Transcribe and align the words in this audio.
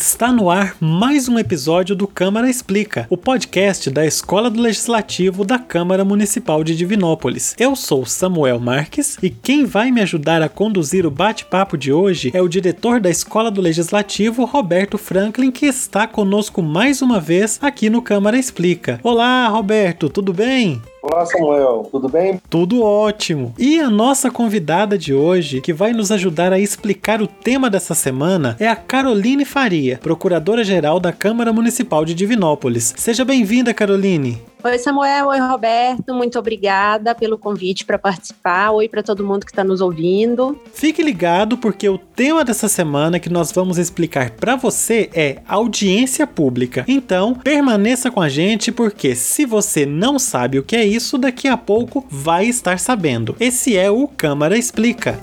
Está 0.00 0.32
no 0.32 0.48
ar 0.48 0.76
mais 0.80 1.28
um 1.28 1.38
episódio 1.38 1.94
do 1.94 2.08
Câmara 2.08 2.48
Explica, 2.48 3.06
o 3.10 3.18
podcast 3.18 3.90
da 3.90 4.06
Escola 4.06 4.48
do 4.48 4.58
Legislativo 4.58 5.44
da 5.44 5.58
Câmara 5.58 6.06
Municipal 6.06 6.64
de 6.64 6.74
Divinópolis. 6.74 7.54
Eu 7.58 7.76
sou 7.76 8.06
Samuel 8.06 8.58
Marques 8.58 9.18
e 9.22 9.28
quem 9.28 9.66
vai 9.66 9.90
me 9.90 10.00
ajudar 10.00 10.40
a 10.40 10.48
conduzir 10.48 11.04
o 11.04 11.10
bate-papo 11.10 11.76
de 11.76 11.92
hoje 11.92 12.30
é 12.32 12.40
o 12.40 12.48
diretor 12.48 12.98
da 12.98 13.10
Escola 13.10 13.50
do 13.50 13.60
Legislativo, 13.60 14.46
Roberto 14.46 14.96
Franklin, 14.96 15.50
que 15.50 15.66
está 15.66 16.06
conosco 16.06 16.62
mais 16.62 17.02
uma 17.02 17.20
vez 17.20 17.58
aqui 17.60 17.90
no 17.90 18.00
Câmara 18.00 18.38
Explica. 18.38 18.98
Olá, 19.02 19.48
Roberto, 19.48 20.08
tudo 20.08 20.32
bem? 20.32 20.80
Olá, 21.02 21.24
Samuel, 21.24 21.88
tudo 21.90 22.10
bem? 22.10 22.38
Tudo 22.50 22.82
ótimo. 22.82 23.54
E 23.58 23.80
a 23.80 23.88
nossa 23.88 24.30
convidada 24.30 24.98
de 24.98 25.14
hoje, 25.14 25.62
que 25.62 25.72
vai 25.72 25.92
nos 25.92 26.12
ajudar 26.12 26.52
a 26.52 26.58
explicar 26.58 27.22
o 27.22 27.26
tema 27.26 27.70
dessa 27.70 27.94
semana, 27.94 28.54
é 28.60 28.68
a 28.68 28.76
Caroline 28.76 29.46
Faria, 29.46 29.98
procuradora-geral 29.98 31.00
da 31.00 31.10
Câmara 31.10 31.54
Municipal 31.54 32.04
de 32.04 32.12
Divinópolis. 32.12 32.92
Seja 32.98 33.24
bem-vinda, 33.24 33.72
Caroline. 33.72 34.42
Oi, 34.62 34.78
Samuel. 34.78 35.28
Oi, 35.28 35.38
Roberto. 35.38 36.12
Muito 36.12 36.38
obrigada 36.38 37.14
pelo 37.14 37.38
convite 37.38 37.86
para 37.86 37.98
participar. 37.98 38.72
Oi 38.72 38.88
para 38.88 39.02
todo 39.02 39.24
mundo 39.24 39.46
que 39.46 39.52
está 39.52 39.64
nos 39.64 39.80
ouvindo. 39.80 40.60
Fique 40.74 41.02
ligado, 41.02 41.56
porque 41.56 41.88
o 41.88 41.96
tema 41.96 42.44
dessa 42.44 42.68
semana 42.68 43.18
que 43.18 43.30
nós 43.30 43.50
vamos 43.52 43.78
explicar 43.78 44.30
para 44.32 44.56
você 44.56 45.08
é 45.14 45.38
audiência 45.48 46.26
pública. 46.26 46.84
Então, 46.86 47.34
permaneça 47.34 48.10
com 48.10 48.20
a 48.20 48.28
gente, 48.28 48.70
porque 48.70 49.14
se 49.14 49.46
você 49.46 49.86
não 49.86 50.18
sabe 50.18 50.58
o 50.58 50.62
que 50.62 50.76
é 50.76 50.84
isso, 50.84 51.16
daqui 51.16 51.48
a 51.48 51.56
pouco 51.56 52.04
vai 52.10 52.44
estar 52.44 52.78
sabendo. 52.78 53.34
Esse 53.40 53.78
é 53.78 53.90
o 53.90 54.06
Câmara 54.06 54.58
Explica. 54.58 55.18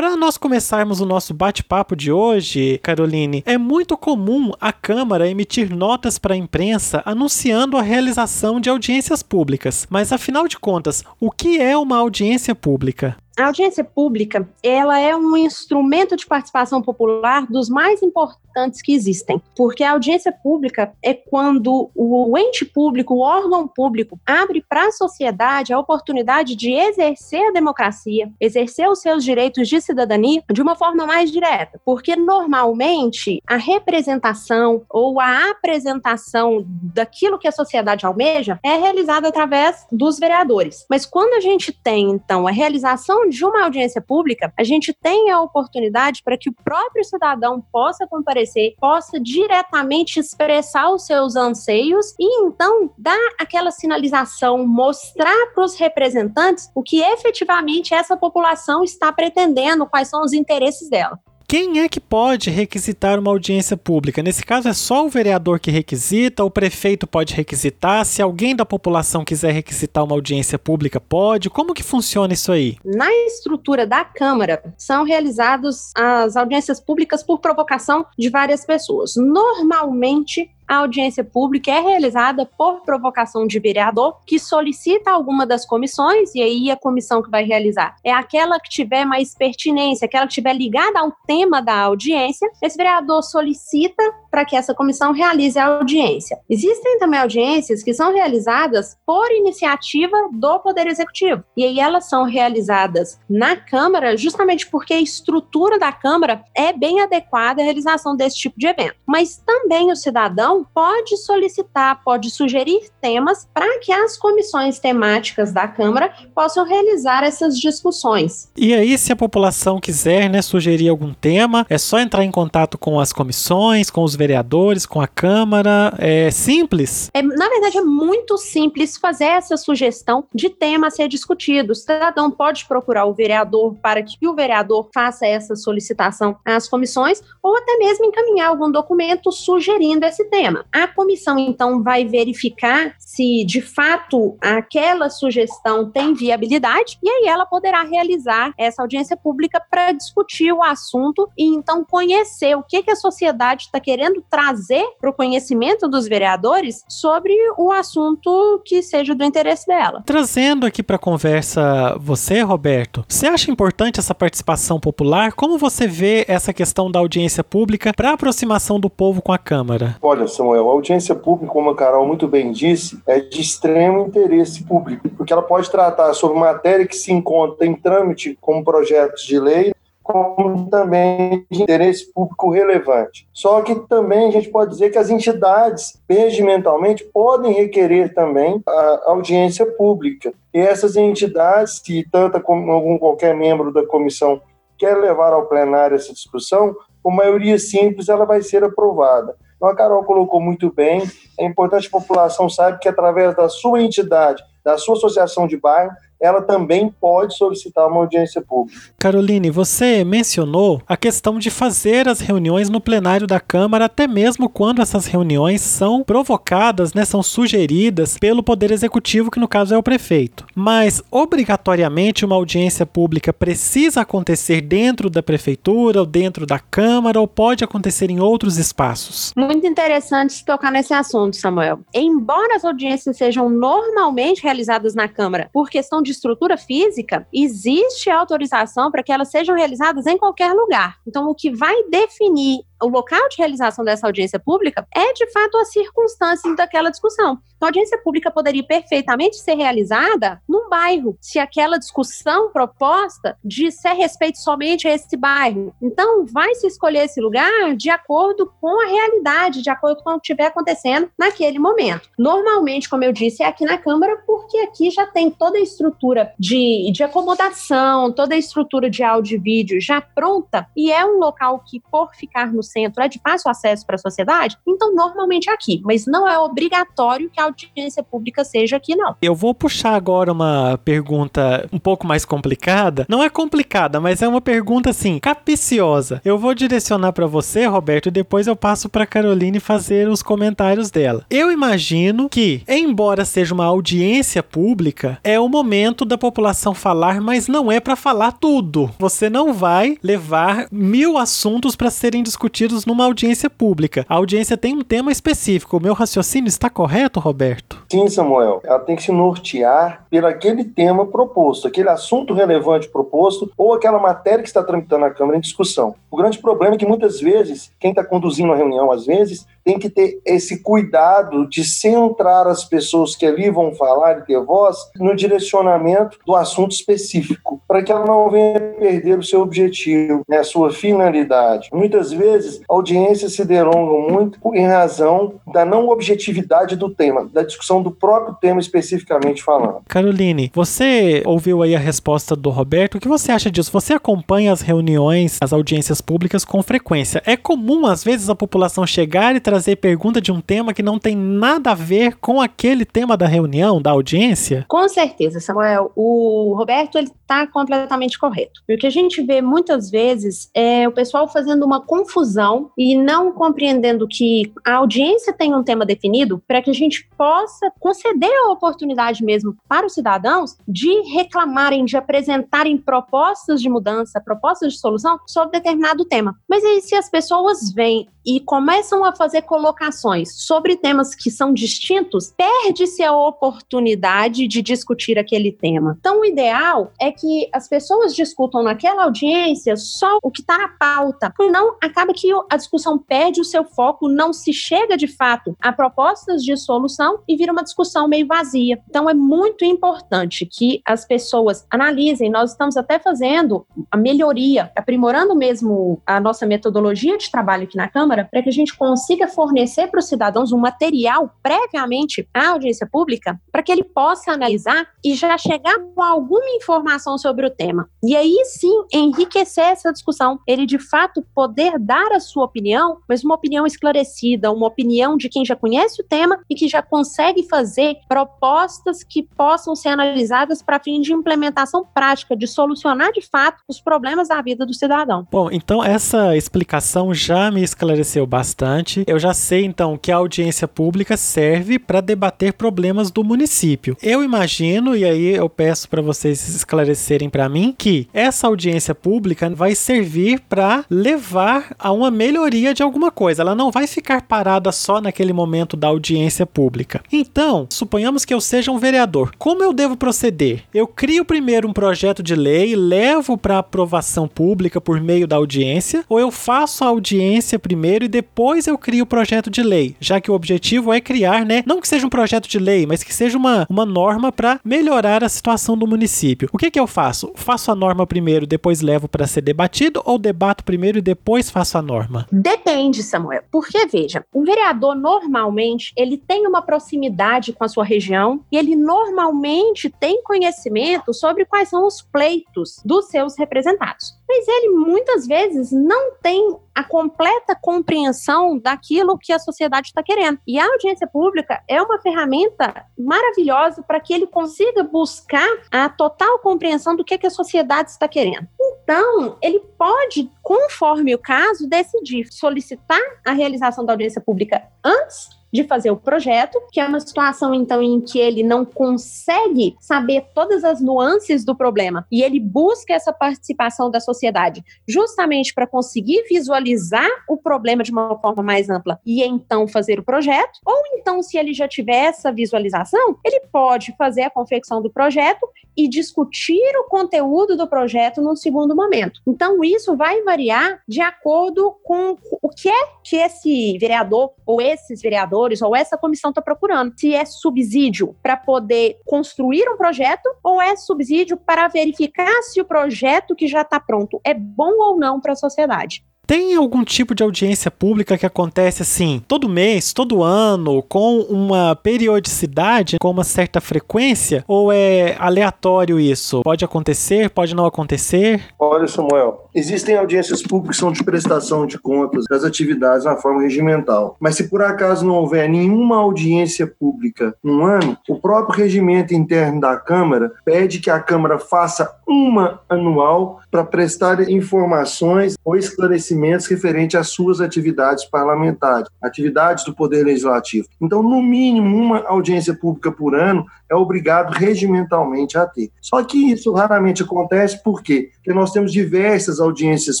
Nós 0.22 0.38
começarmos 0.38 1.00
o 1.00 1.04
nosso 1.04 1.34
bate-papo 1.34 1.96
de 1.96 2.12
hoje, 2.12 2.78
Caroline, 2.80 3.42
é 3.44 3.58
muito 3.58 3.96
comum 3.96 4.52
a 4.60 4.72
Câmara 4.72 5.28
emitir 5.28 5.74
notas 5.74 6.16
para 6.16 6.34
a 6.34 6.36
imprensa 6.36 7.02
anunciando 7.04 7.76
a 7.76 7.82
realização 7.82 8.60
de 8.60 8.70
audiências 8.70 9.20
públicas. 9.20 9.84
Mas 9.90 10.12
afinal 10.12 10.46
de 10.46 10.60
contas, 10.60 11.02
o 11.18 11.28
que 11.28 11.60
é 11.60 11.76
uma 11.76 11.96
audiência 11.98 12.54
pública? 12.54 13.16
A 13.36 13.46
audiência 13.46 13.82
pública, 13.82 14.46
ela 14.62 14.98
é 15.00 15.16
um 15.16 15.36
instrumento 15.36 16.14
de 16.16 16.26
participação 16.26 16.82
popular 16.82 17.46
dos 17.46 17.70
mais 17.70 18.02
importantes 18.02 18.82
que 18.82 18.92
existem, 18.92 19.40
porque 19.56 19.82
a 19.82 19.92
audiência 19.92 20.30
pública 20.30 20.92
é 21.02 21.14
quando 21.14 21.90
o 21.94 22.36
ente 22.36 22.66
público, 22.66 23.14
o 23.14 23.20
órgão 23.20 23.66
público, 23.66 24.20
abre 24.26 24.62
para 24.68 24.88
a 24.88 24.92
sociedade 24.92 25.72
a 25.72 25.78
oportunidade 25.78 26.54
de 26.54 26.72
exercer 26.72 27.48
a 27.48 27.52
democracia, 27.52 28.30
exercer 28.38 28.86
os 28.88 29.00
seus 29.00 29.24
direitos 29.24 29.66
de 29.66 29.80
cidadania 29.80 30.11
de 30.52 30.62
uma 30.62 30.74
forma 30.74 31.06
mais 31.06 31.30
direta, 31.30 31.80
porque 31.84 32.16
normalmente 32.16 33.42
a 33.46 33.56
representação 33.56 34.82
ou 34.88 35.20
a 35.20 35.50
apresentação 35.50 36.64
daquilo 36.66 37.38
que 37.38 37.48
a 37.48 37.52
sociedade 37.52 38.06
almeja 38.06 38.58
é 38.62 38.76
realizada 38.76 39.28
através 39.28 39.86
dos 39.90 40.18
vereadores. 40.18 40.86
Mas 40.88 41.06
quando 41.06 41.34
a 41.34 41.40
gente 41.40 41.72
tem, 41.72 42.10
então, 42.10 42.46
a 42.46 42.50
realização 42.50 43.28
de 43.28 43.44
uma 43.44 43.64
audiência 43.64 44.00
pública, 44.00 44.52
a 44.58 44.64
gente 44.64 44.92
tem 44.92 45.30
a 45.30 45.40
oportunidade 45.40 46.22
para 46.22 46.36
que 46.36 46.48
o 46.48 46.54
próprio 46.64 47.04
cidadão 47.04 47.62
possa 47.72 48.06
comparecer, 48.06 48.74
possa 48.80 49.18
diretamente 49.20 50.18
expressar 50.18 50.90
os 50.90 51.06
seus 51.06 51.36
anseios 51.36 52.14
e 52.18 52.42
então 52.44 52.90
dar 52.96 53.18
aquela 53.38 53.70
sinalização, 53.70 54.66
mostrar 54.66 55.52
para 55.54 55.64
os 55.64 55.76
representantes 55.76 56.70
o 56.74 56.82
que 56.82 57.00
efetivamente 57.00 57.94
essa 57.94 58.16
população 58.16 58.82
está 58.82 59.12
pretendendo, 59.12 59.86
quais 59.86 60.01
são 60.08 60.22
os 60.22 60.32
interesses 60.32 60.88
dela 60.88 61.18
quem 61.52 61.80
é 61.80 61.86
que 61.86 62.00
pode 62.00 62.48
requisitar 62.48 63.18
uma 63.20 63.30
audiência 63.30 63.76
pública? 63.76 64.22
Nesse 64.22 64.42
caso, 64.42 64.70
é 64.70 64.72
só 64.72 65.04
o 65.04 65.10
vereador 65.10 65.60
que 65.60 65.70
requisita, 65.70 66.42
o 66.42 66.50
prefeito 66.50 67.06
pode 67.06 67.34
requisitar, 67.34 68.06
se 68.06 68.22
alguém 68.22 68.56
da 68.56 68.64
população 68.64 69.22
quiser 69.22 69.52
requisitar 69.52 70.02
uma 70.02 70.14
audiência 70.14 70.58
pública, 70.58 70.98
pode? 70.98 71.50
Como 71.50 71.74
que 71.74 71.82
funciona 71.82 72.32
isso 72.32 72.50
aí? 72.52 72.78
Na 72.82 73.12
estrutura 73.26 73.86
da 73.86 74.02
Câmara, 74.02 74.62
são 74.78 75.04
realizadas 75.04 75.90
as 75.94 76.38
audiências 76.38 76.80
públicas 76.80 77.22
por 77.22 77.38
provocação 77.38 78.06
de 78.18 78.30
várias 78.30 78.64
pessoas. 78.64 79.12
Normalmente, 79.14 80.50
a 80.72 80.78
audiência 80.78 81.22
pública 81.22 81.70
é 81.70 81.80
realizada 81.80 82.46
por 82.46 82.80
provocação 82.80 83.46
de 83.46 83.58
vereador 83.58 84.16
que 84.26 84.38
solicita 84.38 85.10
alguma 85.10 85.46
das 85.46 85.66
comissões, 85.66 86.34
e 86.34 86.42
aí 86.42 86.70
a 86.70 86.76
comissão 86.76 87.22
que 87.22 87.30
vai 87.30 87.44
realizar 87.44 87.96
é 88.02 88.12
aquela 88.12 88.58
que 88.58 88.70
tiver 88.70 89.04
mais 89.04 89.34
pertinência, 89.34 90.06
aquela 90.06 90.26
que 90.26 90.34
tiver 90.34 90.54
ligada 90.54 90.98
ao 90.98 91.12
tema 91.26 91.60
da 91.60 91.78
audiência. 91.78 92.50
Esse 92.62 92.76
vereador 92.76 93.22
solicita 93.22 94.02
para 94.32 94.46
que 94.46 94.56
essa 94.56 94.74
comissão 94.74 95.12
realize 95.12 95.58
a 95.58 95.66
audiência. 95.66 96.38
Existem 96.48 96.98
também 96.98 97.20
audiências 97.20 97.82
que 97.82 97.92
são 97.92 98.12
realizadas 98.14 98.96
por 99.06 99.30
iniciativa 99.30 100.16
do 100.32 100.58
Poder 100.60 100.86
Executivo, 100.86 101.44
e 101.54 101.64
aí 101.64 101.78
elas 101.78 102.08
são 102.08 102.24
realizadas 102.24 103.20
na 103.28 103.54
Câmara 103.54 104.16
justamente 104.16 104.66
porque 104.66 104.94
a 104.94 105.00
estrutura 105.00 105.78
da 105.78 105.92
Câmara 105.92 106.42
é 106.56 106.72
bem 106.72 107.00
adequada 107.00 107.60
à 107.60 107.64
realização 107.64 108.16
desse 108.16 108.36
tipo 108.36 108.58
de 108.58 108.66
evento. 108.66 108.94
Mas 109.06 109.42
também 109.44 109.92
o 109.92 109.96
cidadão 109.96 110.66
pode 110.74 111.16
solicitar, 111.18 112.02
pode 112.02 112.30
sugerir 112.30 112.90
temas 113.00 113.46
para 113.52 113.78
que 113.80 113.92
as 113.92 114.16
comissões 114.16 114.78
temáticas 114.78 115.52
da 115.52 115.68
Câmara 115.68 116.12
possam 116.34 116.64
realizar 116.64 117.22
essas 117.22 117.58
discussões. 117.58 118.50
E 118.56 118.72
aí, 118.72 118.96
se 118.96 119.12
a 119.12 119.16
população 119.16 119.80
quiser 119.80 120.30
né, 120.30 120.40
sugerir 120.40 120.88
algum 120.88 121.12
tema, 121.12 121.66
é 121.68 121.76
só 121.76 121.98
entrar 121.98 122.24
em 122.24 122.30
contato 122.30 122.78
com 122.78 122.98
as 122.98 123.12
comissões, 123.12 123.90
com 123.90 124.02
os 124.02 124.14
vereadores, 124.22 124.86
com 124.86 125.00
a 125.00 125.08
Câmara. 125.08 125.92
É 125.98 126.30
simples? 126.30 127.10
É, 127.12 127.22
na 127.22 127.48
verdade, 127.48 127.78
é 127.78 127.82
muito 127.82 128.38
simples 128.38 128.96
fazer 128.96 129.24
essa 129.24 129.56
sugestão 129.56 130.24
de 130.32 130.48
tema 130.48 130.86
a 130.86 130.90
ser 130.90 131.08
discutido. 131.08 131.72
O 131.72 131.74
cidadão 131.74 132.30
pode 132.30 132.64
procurar 132.66 133.04
o 133.06 133.12
vereador 133.12 133.74
para 133.82 134.02
que 134.02 134.26
o 134.26 134.34
vereador 134.34 134.88
faça 134.94 135.26
essa 135.26 135.56
solicitação 135.56 136.36
às 136.44 136.68
comissões 136.68 137.20
ou 137.42 137.56
até 137.56 137.76
mesmo 137.78 138.04
encaminhar 138.04 138.48
algum 138.48 138.70
documento 138.70 139.32
sugerindo 139.32 140.06
esse 140.06 140.24
tema. 140.26 140.64
A 140.72 140.86
comissão, 140.86 141.38
então, 141.38 141.82
vai 141.82 142.04
verificar 142.04 142.94
se 142.98 143.44
de 143.44 143.60
fato 143.60 144.36
aquela 144.40 145.10
sugestão 145.10 145.90
tem 145.90 146.14
viabilidade 146.14 146.98
e 147.02 147.08
aí 147.08 147.26
ela 147.26 147.44
poderá 147.44 147.82
realizar 147.82 148.52
essa 148.56 148.82
audiência 148.82 149.16
pública 149.16 149.60
para 149.70 149.92
discutir 149.92 150.52
o 150.52 150.62
assunto 150.62 151.28
e 151.36 151.44
então 151.44 151.84
conhecer 151.84 152.56
o 152.56 152.62
que, 152.62 152.82
que 152.82 152.90
a 152.90 152.96
sociedade 152.96 153.64
está 153.64 153.80
querendo 153.80 154.11
trazer 154.20 154.84
para 155.00 155.10
o 155.10 155.12
conhecimento 155.12 155.88
dos 155.88 156.06
vereadores 156.06 156.84
sobre 156.88 157.32
o 157.56 157.70
assunto 157.70 158.60
que 158.64 158.82
seja 158.82 159.14
do 159.14 159.24
interesse 159.24 159.66
dela. 159.66 160.02
Trazendo 160.04 160.66
aqui 160.66 160.82
para 160.82 160.96
a 160.96 160.98
conversa 160.98 161.96
você, 162.00 162.40
Roberto, 162.40 163.04
você 163.08 163.26
acha 163.26 163.50
importante 163.50 164.00
essa 164.00 164.14
participação 164.14 164.78
popular? 164.78 165.32
Como 165.32 165.58
você 165.58 165.86
vê 165.86 166.24
essa 166.28 166.52
questão 166.52 166.90
da 166.90 166.98
audiência 166.98 167.44
pública 167.44 167.92
para 167.94 168.12
aproximação 168.12 168.78
do 168.78 168.90
povo 168.90 169.22
com 169.22 169.32
a 169.32 169.38
Câmara? 169.38 169.96
Olha, 170.02 170.26
Samuel, 170.26 170.68
a 170.68 170.72
audiência 170.72 171.14
pública, 171.14 171.52
como 171.52 171.70
a 171.70 171.76
Carol 171.76 172.06
muito 172.06 172.26
bem 172.26 172.52
disse, 172.52 173.00
é 173.06 173.20
de 173.20 173.40
extremo 173.40 174.06
interesse 174.06 174.64
público, 174.64 175.08
porque 175.10 175.32
ela 175.32 175.42
pode 175.42 175.70
tratar 175.70 176.12
sobre 176.14 176.38
matéria 176.38 176.86
que 176.86 176.96
se 176.96 177.12
encontra 177.12 177.66
em 177.66 177.74
trâmite 177.74 178.36
como 178.40 178.64
projetos 178.64 179.24
de 179.24 179.38
lei, 179.38 179.72
como 180.02 180.68
também 180.68 181.46
de 181.50 181.62
interesse 181.62 182.12
público 182.12 182.50
relevante. 182.50 183.28
Só 183.32 183.62
que 183.62 183.74
também 183.88 184.28
a 184.28 184.30
gente 184.30 184.50
pode 184.50 184.72
dizer 184.72 184.90
que 184.90 184.98
as 184.98 185.10
entidades, 185.10 186.00
regimentalmente, 186.08 187.04
podem 187.04 187.52
requerer 187.52 188.12
também 188.12 188.60
a 188.66 189.02
audiência 189.06 189.64
pública. 189.64 190.32
E 190.52 190.58
essas 190.58 190.96
entidades, 190.96 191.80
se 191.84 192.06
tanta 192.10 192.40
como 192.40 192.70
algum 192.72 192.98
qualquer 192.98 193.34
membro 193.34 193.72
da 193.72 193.86
comissão 193.86 194.40
quer 194.76 194.96
levar 194.96 195.32
ao 195.32 195.46
plenário 195.46 195.94
essa 195.94 196.12
discussão, 196.12 196.74
por 197.02 197.12
maioria 197.12 197.58
simples 197.58 198.08
ela 198.08 198.24
vai 198.24 198.42
ser 198.42 198.64
aprovada. 198.64 199.36
Então 199.56 199.68
a 199.68 199.76
Carol 199.76 200.02
colocou 200.02 200.40
muito 200.40 200.72
bem. 200.72 201.02
É 201.38 201.44
importante 201.44 201.88
que 201.88 201.96
a 201.96 202.00
população 202.00 202.48
saiba 202.48 202.78
que 202.78 202.88
através 202.88 203.36
da 203.36 203.48
sua 203.48 203.80
entidade, 203.80 204.42
da 204.64 204.76
sua 204.76 204.96
associação 204.96 205.46
de 205.46 205.56
bairro, 205.56 205.92
ela 206.22 206.40
também 206.40 206.88
pode 207.00 207.36
solicitar 207.36 207.88
uma 207.88 207.98
audiência 207.98 208.40
pública. 208.40 208.80
Caroline, 208.96 209.50
você 209.50 210.04
mencionou 210.04 210.80
a 210.86 210.96
questão 210.96 211.36
de 211.36 211.50
fazer 211.50 212.08
as 212.08 212.20
reuniões 212.20 212.70
no 212.70 212.80
plenário 212.80 213.26
da 213.26 213.40
Câmara, 213.40 213.86
até 213.86 214.06
mesmo 214.06 214.48
quando 214.48 214.80
essas 214.80 215.06
reuniões 215.06 215.60
são 215.60 216.04
provocadas, 216.04 216.94
né, 216.94 217.04
são 217.04 217.24
sugeridas 217.24 218.16
pelo 218.16 218.40
Poder 218.40 218.70
Executivo, 218.70 219.32
que 219.32 219.40
no 219.40 219.48
caso 219.48 219.74
é 219.74 219.78
o 219.78 219.82
prefeito. 219.82 220.46
Mas, 220.54 221.02
obrigatoriamente, 221.10 222.24
uma 222.24 222.36
audiência 222.36 222.86
pública 222.86 223.32
precisa 223.32 224.02
acontecer 224.02 224.60
dentro 224.60 225.10
da 225.10 225.22
prefeitura, 225.22 225.98
ou 225.98 226.06
dentro 226.06 226.46
da 226.46 226.60
Câmara, 226.60 227.18
ou 227.18 227.26
pode 227.26 227.64
acontecer 227.64 228.10
em 228.10 228.20
outros 228.20 228.58
espaços? 228.58 229.32
Muito 229.36 229.66
interessante 229.66 230.44
tocar 230.44 230.70
nesse 230.70 230.94
assunto, 230.94 231.36
Samuel. 231.36 231.80
Embora 231.92 232.54
as 232.54 232.64
audiências 232.64 233.16
sejam 233.16 233.50
normalmente 233.50 234.42
realizadas 234.42 234.94
na 234.94 235.08
Câmara 235.08 235.50
por 235.52 235.68
questão 235.68 236.00
de 236.00 236.11
de 236.12 236.16
estrutura 236.16 236.56
física, 236.56 237.26
existe 237.32 238.10
autorização 238.10 238.90
para 238.90 239.02
que 239.02 239.10
elas 239.10 239.30
sejam 239.30 239.56
realizadas 239.56 240.06
em 240.06 240.18
qualquer 240.18 240.52
lugar. 240.52 240.98
Então, 241.06 241.28
o 241.28 241.34
que 241.34 241.50
vai 241.50 241.74
definir 241.90 242.60
o 242.82 242.88
local 242.88 243.28
de 243.28 243.36
realização 243.38 243.84
dessa 243.84 244.06
audiência 244.06 244.38
pública 244.38 244.86
é, 244.94 245.12
de 245.12 245.30
fato, 245.30 245.56
a 245.58 245.64
circunstância 245.64 246.54
daquela 246.54 246.90
discussão. 246.90 247.38
Então, 247.56 247.66
a 247.66 247.70
audiência 247.70 247.98
pública 247.98 248.30
poderia 248.30 248.64
perfeitamente 248.64 249.36
ser 249.36 249.54
realizada 249.54 250.40
num 250.48 250.68
bairro, 250.68 251.16
se 251.20 251.38
aquela 251.38 251.78
discussão 251.78 252.50
proposta 252.50 253.38
disser 253.44 253.94
respeito 253.94 254.38
somente 254.38 254.88
a 254.88 254.94
esse 254.94 255.16
bairro. 255.16 255.74
Então, 255.80 256.26
vai 256.26 256.54
se 256.54 256.66
escolher 256.66 257.04
esse 257.04 257.20
lugar 257.20 257.76
de 257.76 257.90
acordo 257.90 258.52
com 258.60 258.80
a 258.80 258.86
realidade, 258.86 259.62
de 259.62 259.70
acordo 259.70 260.02
com 260.02 260.10
o 260.10 260.20
que 260.20 260.32
estiver 260.32 260.46
acontecendo 260.46 261.10
naquele 261.18 261.58
momento. 261.58 262.08
Normalmente, 262.18 262.88
como 262.88 263.04
eu 263.04 263.12
disse, 263.12 263.42
é 263.42 263.46
aqui 263.46 263.64
na 263.64 263.78
Câmara, 263.78 264.16
porque 264.26 264.58
aqui 264.58 264.90
já 264.90 265.06
tem 265.06 265.30
toda 265.30 265.58
a 265.58 265.60
estrutura 265.60 266.32
de, 266.38 266.90
de 266.92 267.02
acomodação, 267.02 268.12
toda 268.12 268.34
a 268.34 268.38
estrutura 268.38 268.90
de 268.90 269.02
áudio 269.02 269.36
e 269.36 269.40
vídeo 269.40 269.80
já 269.80 270.00
pronta, 270.00 270.66
e 270.76 270.90
é 270.90 271.04
um 271.04 271.18
local 271.18 271.62
que, 271.66 271.80
por 271.80 272.14
ficar 272.14 272.52
no 272.52 272.62
centro, 272.72 273.02
é 273.02 273.08
de 273.08 273.20
fácil 273.22 273.50
acesso 273.50 273.86
para 273.86 273.96
a 273.96 273.98
sociedade, 273.98 274.56
então 274.66 274.94
normalmente 274.94 275.50
é 275.50 275.52
aqui, 275.52 275.80
mas 275.84 276.06
não 276.06 276.28
é 276.28 276.38
obrigatório 276.38 277.30
que 277.30 277.40
a 277.40 277.44
audiência 277.44 278.02
pública 278.02 278.44
seja 278.44 278.76
aqui, 278.76 278.96
não. 278.96 279.14
Eu 279.20 279.34
vou 279.34 279.54
puxar 279.54 279.94
agora 279.94 280.32
uma 280.32 280.78
pergunta 280.84 281.68
um 281.72 281.78
pouco 281.78 282.06
mais 282.06 282.24
complicada. 282.24 283.06
Não 283.08 283.22
é 283.22 283.28
complicada, 283.28 284.00
mas 284.00 284.22
é 284.22 284.28
uma 284.28 284.40
pergunta 284.40 284.90
assim, 284.90 285.18
capiciosa. 285.18 286.20
Eu 286.24 286.38
vou 286.38 286.54
direcionar 286.54 287.12
para 287.12 287.26
você, 287.26 287.66
Roberto, 287.66 288.06
e 288.06 288.10
depois 288.10 288.46
eu 288.46 288.56
passo 288.56 288.88
para 288.88 289.06
Caroline 289.06 289.60
fazer 289.60 290.08
os 290.08 290.22
comentários 290.22 290.90
dela. 290.90 291.24
Eu 291.30 291.50
imagino 291.50 292.28
que, 292.28 292.62
embora 292.68 293.24
seja 293.24 293.54
uma 293.54 293.66
audiência 293.66 294.42
pública, 294.42 295.18
é 295.22 295.38
o 295.38 295.48
momento 295.48 296.04
da 296.04 296.16
população 296.16 296.74
falar, 296.74 297.20
mas 297.20 297.48
não 297.48 297.70
é 297.70 297.80
para 297.80 297.96
falar 297.96 298.32
tudo. 298.32 298.90
Você 298.98 299.28
não 299.28 299.52
vai 299.52 299.96
levar 300.02 300.66
mil 300.70 301.18
assuntos 301.18 301.76
para 301.76 301.90
serem 301.90 302.22
discutidos 302.22 302.61
numa 302.86 303.04
audiência 303.04 303.50
pública. 303.50 304.04
A 304.08 304.14
audiência 304.14 304.56
tem 304.56 304.74
um 304.74 304.82
tema 304.82 305.10
específico. 305.10 305.76
O 305.76 305.82
meu 305.82 305.94
raciocínio 305.94 306.48
está 306.48 306.70
correto, 306.70 307.18
Roberto? 307.18 307.82
Sim, 307.90 308.08
Samuel. 308.08 308.60
Ela 308.64 308.78
tem 308.78 308.96
que 308.96 309.02
se 309.02 309.12
nortear 309.12 310.06
pelo 310.08 310.26
aquele 310.26 310.64
tema 310.64 311.06
proposto, 311.06 311.66
aquele 311.66 311.88
assunto 311.88 312.34
relevante 312.34 312.88
proposto 312.88 313.50
ou 313.56 313.74
aquela 313.74 313.98
matéria 313.98 314.42
que 314.42 314.48
está 314.48 314.62
tramitando 314.62 315.00
na 315.02 315.10
Câmara 315.10 315.38
em 315.38 315.40
discussão. 315.40 315.94
O 316.10 316.16
grande 316.16 316.38
problema 316.38 316.74
é 316.74 316.78
que 316.78 316.86
muitas 316.86 317.20
vezes 317.20 317.72
quem 317.80 317.90
está 317.90 318.04
conduzindo 318.04 318.52
a 318.52 318.56
reunião, 318.56 318.90
às 318.90 319.06
vezes, 319.06 319.46
tem 319.64 319.78
que 319.78 319.88
ter 319.88 320.20
esse 320.24 320.62
cuidado 320.62 321.48
de 321.48 321.64
centrar 321.64 322.46
as 322.46 322.64
pessoas 322.64 323.14
que 323.16 323.26
ali 323.26 323.50
vão 323.50 323.74
falar 323.74 324.18
e 324.18 324.22
ter 324.22 324.40
voz 324.40 324.76
no 324.96 325.14
direcionamento 325.14 326.18
do 326.26 326.34
assunto 326.34 326.72
específico, 326.72 327.60
para 327.66 327.82
que 327.82 327.92
ela 327.92 328.04
não 328.04 328.30
venha 328.30 328.60
perder 328.78 329.18
o 329.18 329.22
seu 329.22 329.40
objetivo, 329.40 330.22
né, 330.28 330.38
a 330.38 330.44
sua 330.44 330.70
finalidade. 330.70 331.68
Muitas 331.72 332.12
vezes, 332.12 332.60
a 332.68 332.74
audiência 332.74 333.28
se 333.28 333.44
delonga 333.44 334.12
muito 334.12 334.38
em 334.54 334.66
razão 334.66 335.34
da 335.52 335.64
não 335.64 335.88
objetividade 335.88 336.76
do 336.76 336.90
tema, 336.90 337.28
da 337.32 337.42
discussão 337.42 337.82
do 337.82 337.90
próprio 337.90 338.36
tema 338.40 338.60
especificamente 338.60 339.42
falando. 339.42 339.82
Caroline, 339.88 340.50
você 340.54 341.22
ouviu 341.24 341.62
aí 341.62 341.74
a 341.74 341.78
resposta 341.78 342.34
do 342.34 342.50
Roberto. 342.50 342.96
O 342.96 343.00
que 343.00 343.08
você 343.08 343.32
acha 343.32 343.50
disso? 343.50 343.72
Você 343.72 343.92
acompanha 343.92 344.52
as 344.52 344.60
reuniões, 344.60 345.38
as 345.40 345.52
audiências 345.52 346.00
públicas 346.00 346.44
com 346.44 346.62
frequência. 346.62 347.22
É 347.24 347.36
comum, 347.36 347.86
às 347.86 348.02
vezes, 348.04 348.28
a 348.28 348.34
população 348.34 348.86
chegar 348.86 349.34
e 349.36 349.40
trazer 349.52 349.76
pergunta 349.76 350.18
de 350.18 350.32
um 350.32 350.40
tema 350.40 350.72
que 350.72 350.82
não 350.82 350.98
tem 350.98 351.14
nada 351.14 351.72
a 351.72 351.74
ver 351.74 352.16
com 352.16 352.40
aquele 352.40 352.86
tema 352.86 353.18
da 353.18 353.26
reunião, 353.26 353.82
da 353.82 353.90
audiência? 353.90 354.64
Com 354.66 354.88
certeza, 354.88 355.40
Samuel. 355.40 355.92
O 355.94 356.54
Roberto 356.56 356.96
ele 356.96 357.08
está 357.08 357.46
completamente 357.46 358.18
correto. 358.18 358.62
O 358.66 358.78
que 358.78 358.86
a 358.86 358.90
gente 358.90 359.20
vê 359.20 359.42
muitas 359.42 359.90
vezes 359.90 360.48
é 360.54 360.88
o 360.88 360.92
pessoal 360.92 361.28
fazendo 361.28 361.66
uma 361.66 361.82
confusão 361.82 362.70
e 362.78 362.96
não 362.96 363.30
compreendendo 363.30 364.08
que 364.08 364.50
a 364.64 364.76
audiência 364.76 365.34
tem 365.34 365.54
um 365.54 365.62
tema 365.62 365.84
definido 365.84 366.42
para 366.48 366.62
que 366.62 366.70
a 366.70 366.74
gente 366.74 367.06
possa 367.18 367.70
conceder 367.78 368.32
a 368.46 368.52
oportunidade 368.52 369.22
mesmo 369.22 369.54
para 369.68 369.86
os 369.86 369.92
cidadãos 369.92 370.56
de 370.66 370.90
reclamarem, 371.10 371.84
de 371.84 371.94
apresentarem 371.94 372.78
propostas 372.78 373.60
de 373.60 373.68
mudança, 373.68 374.18
propostas 374.18 374.72
de 374.72 374.78
solução 374.78 375.18
sobre 375.26 375.58
determinado 375.58 376.06
tema. 376.06 376.34
Mas 376.48 376.64
aí, 376.64 376.80
se 376.80 376.94
as 376.94 377.10
pessoas 377.10 377.70
vêm 377.74 378.08
e 378.24 378.40
começam 378.40 379.04
a 379.04 379.14
fazer 379.14 379.42
colocações 379.42 380.34
sobre 380.34 380.76
temas 380.76 381.14
que 381.14 381.30
são 381.30 381.52
distintos, 381.52 382.32
perde-se 382.36 383.02
a 383.02 383.14
oportunidade 383.14 384.46
de 384.46 384.62
discutir 384.62 385.18
aquele 385.18 385.52
tema. 385.52 385.96
Então, 385.98 386.20
o 386.20 386.24
ideal 386.24 386.92
é 387.00 387.10
que 387.10 387.48
as 387.52 387.68
pessoas 387.68 388.14
discutam 388.14 388.62
naquela 388.62 389.04
audiência 389.04 389.76
só 389.76 390.18
o 390.22 390.30
que 390.30 390.40
está 390.40 390.58
na 390.58 390.68
pauta, 390.68 391.32
não 391.50 391.76
acaba 391.82 392.12
que 392.14 392.28
a 392.50 392.56
discussão 392.56 392.96
perde 392.96 393.40
o 393.40 393.44
seu 393.44 393.64
foco, 393.64 394.08
não 394.08 394.32
se 394.32 394.52
chega 394.52 394.96
de 394.96 395.06
fato 395.06 395.56
a 395.60 395.72
propostas 395.72 396.42
de 396.42 396.56
solução 396.56 397.20
e 397.28 397.36
vira 397.36 397.52
uma 397.52 397.62
discussão 397.62 398.08
meio 398.08 398.26
vazia. 398.26 398.80
Então, 398.88 399.08
é 399.08 399.14
muito 399.14 399.64
importante 399.64 400.46
que 400.46 400.80
as 400.84 401.04
pessoas 401.04 401.66
analisem. 401.70 402.30
Nós 402.30 402.52
estamos 402.52 402.76
até 402.76 402.98
fazendo 402.98 403.66
a 403.90 403.96
melhoria, 403.96 404.70
aprimorando 404.76 405.34
mesmo 405.34 406.00
a 406.06 406.20
nossa 406.20 406.46
metodologia 406.46 407.18
de 407.18 407.30
trabalho 407.30 407.64
aqui 407.64 407.76
na 407.76 407.88
Câmara, 407.88 408.11
para 408.30 408.42
que 408.42 408.48
a 408.48 408.52
gente 408.52 408.76
consiga 408.76 409.26
fornecer 409.26 409.88
para 409.88 410.00
os 410.00 410.06
cidadãos 410.06 410.52
um 410.52 410.58
material 410.58 411.34
previamente 411.42 412.28
à 412.34 412.50
audiência 412.50 412.86
pública, 412.86 413.40
para 413.50 413.62
que 413.62 413.72
ele 413.72 413.82
possa 413.82 414.32
analisar 414.32 414.86
e 415.04 415.14
já 415.14 415.36
chegar 415.38 415.78
com 415.94 416.02
alguma 416.02 416.50
informação 416.56 417.16
sobre 417.16 417.46
o 417.46 417.50
tema. 417.50 417.88
E 418.02 418.14
aí 418.14 418.42
sim 418.44 418.84
enriquecer 418.92 419.64
essa 419.64 419.92
discussão, 419.92 420.38
ele 420.46 420.66
de 420.66 420.78
fato 420.78 421.24
poder 421.34 421.78
dar 421.78 422.12
a 422.12 422.20
sua 422.20 422.44
opinião, 422.44 422.98
mas 423.08 423.24
uma 423.24 423.34
opinião 423.34 423.66
esclarecida, 423.66 424.52
uma 424.52 424.66
opinião 424.66 425.16
de 425.16 425.28
quem 425.28 425.44
já 425.44 425.56
conhece 425.56 426.02
o 426.02 426.04
tema 426.04 426.38
e 426.50 426.54
que 426.54 426.68
já 426.68 426.82
consegue 426.82 427.48
fazer 427.48 427.96
propostas 428.08 429.02
que 429.02 429.22
possam 429.22 429.74
ser 429.74 429.88
analisadas 429.88 430.62
para 430.62 430.78
fim 430.78 431.00
de 431.00 431.12
implementação 431.12 431.84
prática, 431.94 432.36
de 432.36 432.46
solucionar 432.46 433.12
de 433.12 433.22
fato 433.22 433.62
os 433.68 433.80
problemas 433.80 434.28
da 434.28 434.40
vida 434.42 434.66
do 434.66 434.74
cidadão. 434.74 435.26
Bom, 435.30 435.50
então 435.50 435.82
essa 435.82 436.36
explicação 436.36 437.14
já 437.14 437.50
me 437.50 437.62
esclareceu 437.62 438.01
bastante. 438.26 439.04
Eu 439.06 439.18
já 439.18 439.34
sei 439.34 439.64
então 439.64 439.96
que 439.96 440.10
a 440.12 440.16
audiência 440.16 440.66
pública 440.66 441.16
serve 441.16 441.78
para 441.78 442.00
debater 442.00 442.52
problemas 442.52 443.10
do 443.10 443.24
município. 443.24 443.96
Eu 444.02 444.22
imagino, 444.22 444.96
e 444.96 445.04
aí 445.04 445.34
eu 445.34 445.48
peço 445.48 445.88
para 445.88 446.02
vocês 446.02 446.48
esclarecerem 446.48 447.28
para 447.28 447.48
mim, 447.48 447.74
que 447.76 448.08
essa 448.12 448.46
audiência 448.46 448.94
pública 448.94 449.50
vai 449.50 449.74
servir 449.74 450.40
para 450.48 450.84
levar 450.90 451.74
a 451.78 451.92
uma 451.92 452.10
melhoria 452.10 452.74
de 452.74 452.82
alguma 452.82 453.10
coisa. 453.10 453.42
Ela 453.42 453.54
não 453.54 453.70
vai 453.70 453.86
ficar 453.86 454.22
parada 454.22 454.72
só 454.72 455.00
naquele 455.00 455.32
momento 455.32 455.76
da 455.76 455.88
audiência 455.88 456.46
pública. 456.46 457.02
Então, 457.12 457.66
suponhamos 457.70 458.24
que 458.24 458.34
eu 458.34 458.40
seja 458.40 458.70
um 458.70 458.78
vereador. 458.78 459.32
Como 459.38 459.62
eu 459.62 459.72
devo 459.72 459.96
proceder? 459.96 460.64
Eu 460.72 460.86
crio 460.86 461.24
primeiro 461.24 461.68
um 461.68 461.72
projeto 461.72 462.22
de 462.22 462.34
lei, 462.34 462.74
levo 462.74 463.36
para 463.36 463.58
aprovação 463.58 464.26
pública 464.26 464.80
por 464.80 465.00
meio 465.00 465.26
da 465.26 465.36
audiência, 465.36 466.04
ou 466.08 466.18
eu 466.18 466.30
faço 466.30 466.84
a 466.84 466.88
audiência 466.88 467.58
primeiro 467.58 467.91
e 468.00 468.08
depois 468.08 468.66
eu 468.66 468.78
crio 468.78 469.04
o 469.04 469.06
projeto 469.06 469.50
de 469.50 469.62
lei, 469.62 469.96
já 470.00 470.20
que 470.20 470.30
o 470.30 470.34
objetivo 470.34 470.92
é 470.92 471.00
criar, 471.00 471.44
né, 471.44 471.62
não 471.66 471.80
que 471.80 471.88
seja 471.88 472.06
um 472.06 472.10
projeto 472.10 472.48
de 472.48 472.58
lei, 472.58 472.86
mas 472.86 473.02
que 473.02 473.12
seja 473.12 473.36
uma, 473.36 473.66
uma 473.68 473.84
norma 473.84 474.30
para 474.30 474.60
melhorar 474.64 475.24
a 475.24 475.28
situação 475.28 475.76
do 475.76 475.86
município. 475.86 476.48
O 476.52 476.58
que 476.58 476.70
que 476.70 476.78
eu 476.78 476.86
faço? 476.86 477.32
Faço 477.34 477.72
a 477.72 477.74
norma 477.74 478.06
primeiro, 478.06 478.46
depois 478.46 478.80
levo 478.80 479.08
para 479.08 479.26
ser 479.26 479.40
debatido 479.40 480.00
ou 480.04 480.18
debato 480.18 480.62
primeiro 480.64 480.98
e 480.98 481.02
depois 481.02 481.50
faço 481.50 481.78
a 481.78 481.82
norma? 481.82 482.26
Depende, 482.30 483.02
Samuel. 483.02 483.42
Porque 483.50 483.86
veja, 483.86 484.24
o 484.32 484.44
vereador 484.44 484.94
normalmente 484.94 485.92
ele 485.96 486.16
tem 486.16 486.46
uma 486.46 486.62
proximidade 486.62 487.52
com 487.52 487.64
a 487.64 487.68
sua 487.68 487.84
região 487.84 488.44
e 488.52 488.56
ele 488.56 488.76
normalmente 488.76 489.90
tem 489.90 490.22
conhecimento 490.22 491.12
sobre 491.12 491.44
quais 491.44 491.68
são 491.68 491.86
os 491.86 492.02
pleitos 492.02 492.80
dos 492.84 493.06
seus 493.06 493.36
representados. 493.36 494.14
Mas 494.34 494.48
ele 494.48 494.70
muitas 494.70 495.26
vezes 495.26 495.70
não 495.70 496.14
tem 496.22 496.56
a 496.74 496.82
completa 496.82 497.54
compreensão 497.54 498.58
daquilo 498.58 499.18
que 499.18 499.30
a 499.30 499.38
sociedade 499.38 499.88
está 499.88 500.02
querendo. 500.02 500.38
E 500.46 500.58
a 500.58 500.64
audiência 500.64 501.06
pública 501.06 501.62
é 501.68 501.82
uma 501.82 502.00
ferramenta 502.00 502.86
maravilhosa 502.98 503.82
para 503.82 504.00
que 504.00 504.14
ele 504.14 504.26
consiga 504.26 504.82
buscar 504.82 505.46
a 505.70 505.86
total 505.90 506.38
compreensão 506.38 506.96
do 506.96 507.04
que, 507.04 507.18
que 507.18 507.26
a 507.26 507.30
sociedade 507.30 507.90
está 507.90 508.08
querendo. 508.08 508.48
Então, 508.58 509.36
ele 509.42 509.60
pode, 509.76 510.30
conforme 510.42 511.14
o 511.14 511.18
caso, 511.18 511.68
decidir 511.68 512.32
solicitar 512.32 513.02
a 513.26 513.32
realização 513.32 513.84
da 513.84 513.92
audiência 513.92 514.20
pública 514.20 514.62
antes 514.82 515.41
de 515.52 515.64
fazer 515.64 515.90
o 515.90 515.96
projeto, 515.96 516.60
que 516.72 516.80
é 516.80 516.86
uma 516.86 517.00
situação 517.00 517.54
então 517.54 517.82
em 517.82 518.00
que 518.00 518.18
ele 518.18 518.42
não 518.42 518.64
consegue 518.64 519.76
saber 519.78 520.24
todas 520.34 520.64
as 520.64 520.80
nuances 520.80 521.44
do 521.44 521.54
problema. 521.54 522.06
E 522.10 522.22
ele 522.22 522.40
busca 522.40 522.94
essa 522.94 523.12
participação 523.12 523.90
da 523.90 524.00
sociedade 524.00 524.64
justamente 524.88 525.52
para 525.52 525.66
conseguir 525.66 526.24
visualizar 526.28 527.08
o 527.28 527.36
problema 527.36 527.82
de 527.82 527.92
uma 527.92 528.18
forma 528.18 528.42
mais 528.42 528.70
ampla 528.70 528.98
e 529.04 529.22
então 529.22 529.68
fazer 529.68 529.98
o 529.98 530.04
projeto, 530.04 530.58
ou 530.64 530.82
então 530.94 531.22
se 531.22 531.36
ele 531.36 531.52
já 531.52 531.68
tiver 531.68 532.04
essa 532.04 532.32
visualização, 532.32 533.18
ele 533.24 533.40
pode 533.52 533.94
fazer 533.96 534.22
a 534.22 534.30
confecção 534.30 534.80
do 534.80 534.90
projeto 534.90 535.46
e 535.76 535.88
discutir 535.88 536.76
o 536.76 536.88
conteúdo 536.88 537.56
do 537.56 537.66
projeto 537.66 538.20
num 538.20 538.36
segundo 538.36 538.74
momento. 538.74 539.20
Então, 539.26 539.62
isso 539.64 539.96
vai 539.96 540.22
variar 540.22 540.82
de 540.86 541.00
acordo 541.00 541.76
com 541.82 542.16
o 542.40 542.48
que 542.48 542.68
é 542.68 542.86
que 543.04 543.16
esse 543.16 543.78
vereador, 543.78 544.32
ou 544.44 544.60
esses 544.60 545.00
vereadores, 545.00 545.62
ou 545.62 545.74
essa 545.74 545.96
comissão 545.96 546.30
está 546.30 546.42
procurando. 546.42 546.92
Se 546.96 547.14
é 547.14 547.24
subsídio 547.24 548.16
para 548.22 548.36
poder 548.36 548.98
construir 549.06 549.68
um 549.68 549.76
projeto, 549.76 550.28
ou 550.42 550.60
é 550.60 550.76
subsídio 550.76 551.36
para 551.36 551.68
verificar 551.68 552.42
se 552.42 552.60
o 552.60 552.64
projeto 552.64 553.34
que 553.34 553.46
já 553.46 553.62
está 553.62 553.80
pronto 553.80 554.20
é 554.24 554.34
bom 554.34 554.72
ou 554.78 554.98
não 554.98 555.20
para 555.20 555.32
a 555.32 555.36
sociedade. 555.36 556.04
Tem 556.24 556.54
algum 556.54 556.84
tipo 556.84 557.16
de 557.16 557.22
audiência 557.22 557.68
pública 557.68 558.16
que 558.16 558.24
acontece 558.24 558.82
assim, 558.82 559.20
todo 559.26 559.48
mês, 559.48 559.92
todo 559.92 560.22
ano, 560.22 560.80
com 560.82 561.18
uma 561.18 561.74
periodicidade, 561.74 562.96
com 563.00 563.10
uma 563.10 563.24
certa 563.24 563.60
frequência? 563.60 564.44
Ou 564.46 564.72
é 564.72 565.16
aleatório 565.18 565.98
isso? 565.98 566.42
Pode 566.42 566.64
acontecer, 566.64 567.28
pode 567.28 567.56
não 567.56 567.66
acontecer? 567.66 568.40
Olha, 568.56 568.86
Samuel, 568.86 569.48
existem 569.52 569.96
audiências 569.96 570.42
públicas 570.42 570.76
que 570.76 570.80
são 570.80 570.92
de 570.92 571.02
prestação 571.02 571.66
de 571.66 571.76
contas 571.76 572.24
das 572.30 572.44
atividades 572.44 573.04
na 573.04 573.16
forma 573.16 573.42
regimental. 573.42 574.16
Mas 574.20 574.36
se 574.36 574.48
por 574.48 574.62
acaso 574.62 575.04
não 575.04 575.16
houver 575.16 575.48
nenhuma 575.48 575.96
audiência 575.96 576.68
pública 576.68 577.34
no 577.42 577.64
ano, 577.64 577.98
o 578.08 578.20
próprio 578.20 578.56
regimento 578.56 579.12
interno 579.12 579.60
da 579.60 579.76
Câmara 579.76 580.32
pede 580.44 580.78
que 580.78 580.88
a 580.88 581.00
Câmara 581.00 581.38
faça 581.38 581.96
uma 582.06 582.60
anual 582.68 583.40
para 583.52 583.64
prestar 583.64 584.30
informações 584.30 585.36
ou 585.44 585.54
esclarecimentos 585.54 586.46
referentes 586.46 586.98
às 586.98 587.08
suas 587.08 587.38
atividades 587.38 588.06
parlamentares, 588.06 588.88
atividades 589.02 589.62
do 589.66 589.74
Poder 589.74 590.04
Legislativo. 590.04 590.66
Então, 590.80 591.02
no 591.02 591.22
mínimo, 591.22 591.76
uma 591.76 592.02
audiência 592.06 592.54
pública 592.54 592.90
por 592.90 593.14
ano 593.14 593.44
é 593.70 593.74
obrigado 593.74 594.30
regimentalmente 594.30 595.36
a 595.36 595.46
ter. 595.46 595.70
Só 595.82 596.02
que 596.02 596.32
isso 596.32 596.50
raramente 596.54 597.02
acontece, 597.02 597.62
por 597.62 597.82
quê? 597.82 598.10
Porque 598.14 598.32
nós 598.32 598.52
temos 598.52 598.72
diversas 598.72 599.38
audiências 599.38 600.00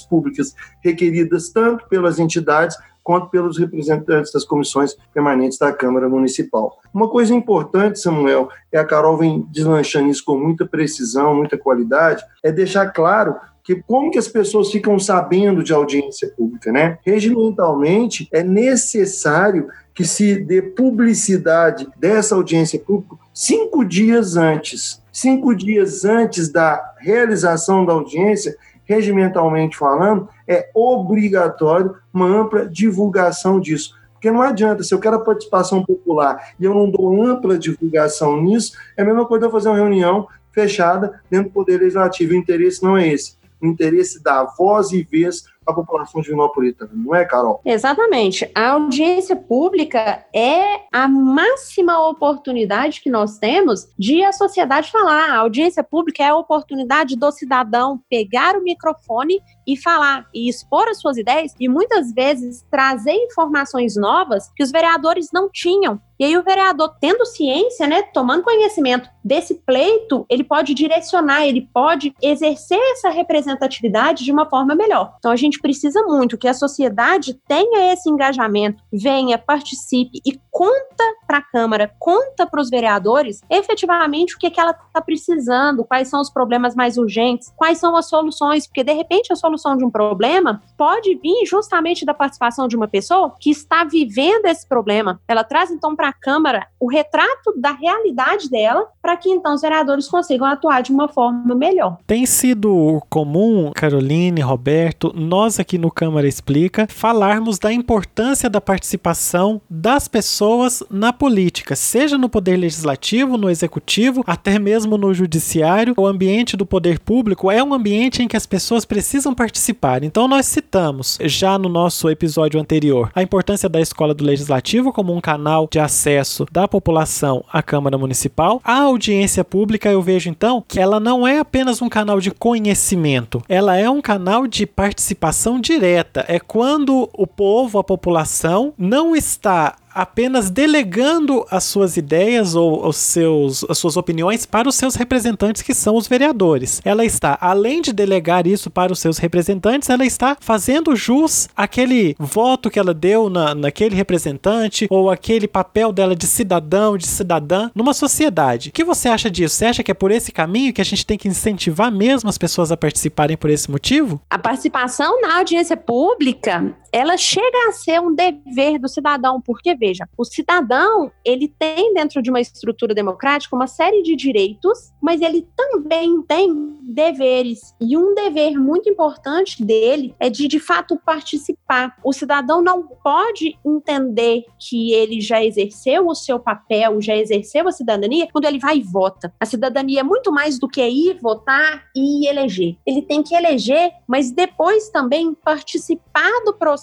públicas 0.00 0.54
requeridas 0.82 1.50
tanto 1.50 1.86
pelas 1.88 2.18
entidades 2.18 2.74
quanto 3.02 3.28
pelos 3.28 3.58
representantes 3.58 4.32
das 4.32 4.44
comissões 4.44 4.96
permanentes 5.12 5.58
da 5.58 5.72
Câmara 5.72 6.08
Municipal. 6.08 6.78
Uma 6.92 7.08
coisa 7.08 7.34
importante, 7.34 8.00
Samuel, 8.00 8.48
é 8.70 8.78
a 8.78 8.84
Carol 8.84 9.16
vem 9.16 9.46
deslanchando 9.50 10.08
isso 10.08 10.24
com 10.24 10.38
muita 10.38 10.66
precisão, 10.66 11.34
muita 11.34 11.58
qualidade, 11.58 12.24
é 12.42 12.52
deixar 12.52 12.90
claro 12.92 13.36
que 13.64 13.76
como 13.76 14.10
que 14.10 14.18
as 14.18 14.28
pessoas 14.28 14.70
ficam 14.70 14.98
sabendo 14.98 15.62
de 15.62 15.72
audiência 15.72 16.28
pública, 16.36 16.72
né? 16.72 16.98
Regimentalmente 17.04 18.28
é 18.32 18.42
necessário 18.42 19.68
que 19.94 20.04
se 20.04 20.36
dê 20.36 20.60
publicidade 20.62 21.88
dessa 21.96 22.34
audiência 22.34 22.78
pública 22.78 23.16
cinco 23.32 23.84
dias 23.84 24.36
antes. 24.36 25.00
Cinco 25.12 25.54
dias 25.54 26.04
antes 26.04 26.50
da 26.50 26.94
realização 26.98 27.84
da 27.84 27.92
audiência, 27.92 28.56
regimentalmente 28.84 29.76
falando, 29.76 30.28
é 30.46 30.70
obrigatório 30.74 31.96
uma 32.12 32.26
ampla 32.26 32.66
divulgação 32.66 33.60
disso. 33.60 33.94
Porque 34.12 34.30
não 34.30 34.42
adianta, 34.42 34.82
se 34.84 34.94
eu 34.94 35.00
quero 35.00 35.16
a 35.16 35.24
participação 35.24 35.84
popular 35.84 36.54
e 36.58 36.64
eu 36.64 36.72
não 36.72 36.88
dou 36.88 37.24
ampla 37.24 37.58
divulgação 37.58 38.40
nisso, 38.40 38.76
é 38.96 39.02
a 39.02 39.04
mesma 39.04 39.26
coisa 39.26 39.46
eu 39.46 39.50
fazer 39.50 39.68
uma 39.68 39.76
reunião 39.76 40.28
fechada 40.52 41.20
dentro 41.28 41.48
do 41.48 41.52
Poder 41.52 41.78
Legislativo. 41.78 42.32
O 42.32 42.36
interesse 42.36 42.82
não 42.82 42.96
é 42.96 43.08
esse. 43.08 43.36
O 43.60 43.66
interesse 43.66 44.22
da 44.22 44.44
voz 44.44 44.92
e 44.92 45.02
vez 45.02 45.44
a 45.66 45.72
população 45.72 46.20
divinopolitana, 46.20 46.90
não 46.94 47.14
é, 47.14 47.24
Carol? 47.24 47.60
Exatamente. 47.64 48.50
A 48.54 48.70
audiência 48.70 49.36
pública 49.36 50.24
é 50.34 50.80
a 50.92 51.06
máxima 51.08 52.08
oportunidade 52.08 53.00
que 53.00 53.10
nós 53.10 53.38
temos 53.38 53.88
de 53.98 54.22
a 54.24 54.32
sociedade 54.32 54.90
falar. 54.90 55.30
A 55.30 55.38
audiência 55.38 55.82
pública 55.82 56.22
é 56.22 56.28
a 56.28 56.36
oportunidade 56.36 57.16
do 57.16 57.30
cidadão 57.30 58.00
pegar 58.08 58.56
o 58.56 58.62
microfone 58.62 59.40
e 59.66 59.76
falar 59.76 60.26
e 60.34 60.48
expor 60.48 60.88
as 60.88 61.00
suas 61.00 61.16
ideias 61.16 61.54
e 61.58 61.68
muitas 61.68 62.12
vezes 62.12 62.64
trazer 62.70 63.12
informações 63.12 63.96
novas 63.96 64.50
que 64.54 64.62
os 64.62 64.70
vereadores 64.70 65.28
não 65.32 65.48
tinham. 65.48 66.00
E 66.18 66.24
aí 66.24 66.36
o 66.36 66.42
vereador, 66.44 66.94
tendo 67.00 67.26
ciência, 67.26 67.86
né, 67.88 68.02
tomando 68.02 68.44
conhecimento 68.44 69.10
desse 69.24 69.56
pleito, 69.56 70.24
ele 70.28 70.44
pode 70.44 70.72
direcionar, 70.72 71.44
ele 71.44 71.68
pode 71.74 72.14
exercer 72.22 72.78
essa 72.92 73.10
representatividade 73.10 74.24
de 74.24 74.30
uma 74.30 74.48
forma 74.48 74.74
melhor. 74.74 75.16
Então 75.18 75.32
a 75.32 75.36
gente 75.36 75.51
precisa 75.60 76.02
muito 76.02 76.38
que 76.38 76.48
a 76.48 76.54
sociedade 76.54 77.34
tenha 77.46 77.92
esse 77.92 78.08
engajamento, 78.08 78.82
venha, 78.92 79.38
participe 79.38 80.20
e 80.24 80.38
conta 80.50 81.04
para 81.32 81.38
a 81.38 81.42
Câmara, 81.42 81.90
conta 81.98 82.46
para 82.46 82.60
os 82.60 82.68
vereadores 82.68 83.40
efetivamente 83.48 84.34
o 84.34 84.38
que, 84.38 84.48
é 84.48 84.50
que 84.50 84.60
ela 84.60 84.72
está 84.72 85.00
precisando, 85.00 85.82
quais 85.82 86.08
são 86.08 86.20
os 86.20 86.28
problemas 86.28 86.74
mais 86.74 86.98
urgentes, 86.98 87.50
quais 87.56 87.78
são 87.78 87.96
as 87.96 88.06
soluções, 88.06 88.66
porque 88.66 88.84
de 88.84 88.92
repente 88.92 89.32
a 89.32 89.36
solução 89.36 89.74
de 89.74 89.82
um 89.82 89.90
problema 89.90 90.60
pode 90.76 91.14
vir 91.14 91.46
justamente 91.46 92.04
da 92.04 92.12
participação 92.12 92.68
de 92.68 92.76
uma 92.76 92.86
pessoa 92.86 93.34
que 93.40 93.50
está 93.50 93.82
vivendo 93.82 94.44
esse 94.44 94.68
problema. 94.68 95.18
Ela 95.26 95.42
traz 95.42 95.70
então 95.70 95.96
para 95.96 96.08
a 96.08 96.12
Câmara 96.12 96.66
o 96.78 96.86
retrato 96.86 97.54
da 97.56 97.72
realidade 97.72 98.50
dela, 98.50 98.86
para 99.00 99.16
que 99.16 99.30
então 99.30 99.54
os 99.54 99.62
vereadores 99.62 100.08
consigam 100.08 100.46
atuar 100.46 100.82
de 100.82 100.92
uma 100.92 101.08
forma 101.08 101.54
melhor. 101.54 101.96
Tem 102.06 102.26
sido 102.26 103.00
comum, 103.08 103.72
Caroline, 103.74 104.42
Roberto, 104.42 105.12
nós 105.14 105.58
aqui 105.58 105.78
no 105.78 105.90
Câmara 105.90 106.28
Explica 106.28 106.86
falarmos 106.90 107.58
da 107.58 107.72
importância 107.72 108.50
da 108.50 108.60
participação 108.60 109.62
das 109.70 110.06
pessoas 110.06 110.82
na 110.90 111.10
política, 111.22 111.76
seja 111.76 112.18
no 112.18 112.28
poder 112.28 112.56
legislativo, 112.56 113.38
no 113.38 113.48
executivo, 113.48 114.24
até 114.26 114.58
mesmo 114.58 114.98
no 114.98 115.14
judiciário. 115.14 115.94
O 115.96 116.04
ambiente 116.04 116.56
do 116.56 116.66
poder 116.66 116.98
público 116.98 117.48
é 117.48 117.62
um 117.62 117.72
ambiente 117.72 118.20
em 118.20 118.26
que 118.26 118.36
as 118.36 118.44
pessoas 118.44 118.84
precisam 118.84 119.32
participar. 119.32 120.02
Então 120.02 120.26
nós 120.26 120.46
citamos 120.46 121.18
já 121.22 121.56
no 121.56 121.68
nosso 121.68 122.10
episódio 122.10 122.60
anterior 122.60 123.08
a 123.14 123.22
importância 123.22 123.68
da 123.68 123.80
escola 123.80 124.12
do 124.12 124.24
legislativo 124.24 124.92
como 124.92 125.14
um 125.14 125.20
canal 125.20 125.68
de 125.70 125.78
acesso 125.78 126.44
da 126.50 126.66
população 126.66 127.44
à 127.52 127.62
Câmara 127.62 127.96
Municipal. 127.96 128.60
A 128.64 128.80
audiência 128.80 129.44
pública 129.44 129.88
eu 129.88 130.02
vejo 130.02 130.28
então 130.28 130.64
que 130.66 130.80
ela 130.80 130.98
não 130.98 131.24
é 131.24 131.38
apenas 131.38 131.80
um 131.80 131.88
canal 131.88 132.18
de 132.18 132.32
conhecimento, 132.32 133.40
ela 133.48 133.76
é 133.76 133.88
um 133.88 134.02
canal 134.02 134.48
de 134.48 134.66
participação 134.66 135.60
direta. 135.60 136.24
É 136.26 136.40
quando 136.40 137.08
o 137.12 137.28
povo, 137.28 137.78
a 137.78 137.84
população, 137.84 138.74
não 138.76 139.14
está 139.14 139.76
apenas 139.94 140.50
delegando 140.50 141.46
as 141.50 141.64
suas 141.64 141.96
ideias 141.96 142.54
ou 142.54 142.86
os 142.86 142.96
seus, 142.96 143.64
as 143.68 143.78
suas 143.78 143.96
opiniões 143.96 144.46
para 144.46 144.68
os 144.68 144.74
seus 144.74 144.94
representantes, 144.94 145.62
que 145.62 145.74
são 145.74 145.96
os 145.96 146.06
vereadores. 146.06 146.80
Ela 146.84 147.04
está, 147.04 147.36
além 147.40 147.82
de 147.82 147.92
delegar 147.92 148.46
isso 148.46 148.70
para 148.70 148.92
os 148.92 148.98
seus 148.98 149.18
representantes, 149.18 149.88
ela 149.88 150.04
está 150.04 150.36
fazendo 150.40 150.96
jus 150.96 151.48
àquele 151.56 152.14
voto 152.18 152.70
que 152.70 152.78
ela 152.78 152.94
deu 152.94 153.28
na, 153.28 153.54
naquele 153.54 153.94
representante 153.94 154.86
ou 154.90 155.10
aquele 155.10 155.46
papel 155.48 155.92
dela 155.92 156.14
de 156.14 156.26
cidadão, 156.26 156.96
de 156.96 157.06
cidadã 157.06 157.70
numa 157.74 157.94
sociedade. 157.94 158.70
O 158.70 158.72
que 158.72 158.84
você 158.84 159.08
acha 159.08 159.30
disso? 159.30 159.56
Você 159.56 159.66
acha 159.66 159.82
que 159.82 159.90
é 159.90 159.94
por 159.94 160.10
esse 160.10 160.32
caminho 160.32 160.72
que 160.72 160.80
a 160.80 160.84
gente 160.84 161.06
tem 161.06 161.18
que 161.18 161.28
incentivar 161.28 161.90
mesmo 161.90 162.28
as 162.28 162.38
pessoas 162.38 162.72
a 162.72 162.76
participarem 162.76 163.36
por 163.36 163.50
esse 163.50 163.70
motivo? 163.70 164.20
A 164.30 164.38
participação 164.38 165.20
na 165.20 165.38
audiência 165.38 165.76
pública, 165.76 166.74
ela 166.92 167.16
chega 167.16 167.68
a 167.68 167.72
ser 167.72 167.98
um 168.02 168.14
dever 168.14 168.78
do 168.78 168.86
cidadão, 168.86 169.40
porque 169.40 169.74
veja, 169.74 170.06
o 170.16 170.24
cidadão, 170.24 171.10
ele 171.24 171.48
tem 171.48 171.94
dentro 171.94 172.20
de 172.20 172.28
uma 172.28 172.40
estrutura 172.40 172.94
democrática 172.94 173.56
uma 173.56 173.66
série 173.66 174.02
de 174.02 174.14
direitos, 174.14 174.92
mas 175.00 175.22
ele 175.22 175.48
também 175.56 176.20
tem 176.22 176.76
deveres. 176.82 177.74
E 177.80 177.96
um 177.96 178.14
dever 178.14 178.58
muito 178.58 178.90
importante 178.90 179.64
dele 179.64 180.14
é 180.20 180.28
de, 180.28 180.46
de 180.46 180.60
fato, 180.60 181.00
participar. 181.02 181.96
O 182.04 182.12
cidadão 182.12 182.60
não 182.60 182.82
pode 182.82 183.58
entender 183.64 184.44
que 184.58 184.92
ele 184.92 185.18
já 185.18 185.42
exerceu 185.42 186.06
o 186.06 186.14
seu 186.14 186.38
papel, 186.38 187.00
já 187.00 187.16
exerceu 187.16 187.66
a 187.66 187.72
cidadania, 187.72 188.28
quando 188.30 188.44
ele 188.44 188.58
vai 188.58 188.76
e 188.76 188.82
vota. 188.82 189.32
A 189.40 189.46
cidadania 189.46 190.00
é 190.00 190.02
muito 190.02 190.30
mais 190.30 190.58
do 190.58 190.68
que 190.68 190.86
ir 190.86 191.18
votar 191.22 191.84
e 191.96 192.28
eleger. 192.28 192.76
Ele 192.86 193.00
tem 193.00 193.22
que 193.22 193.34
eleger, 193.34 193.92
mas 194.06 194.30
depois 194.30 194.90
também 194.90 195.32
participar 195.32 196.30
do 196.44 196.52
processo 196.52 196.81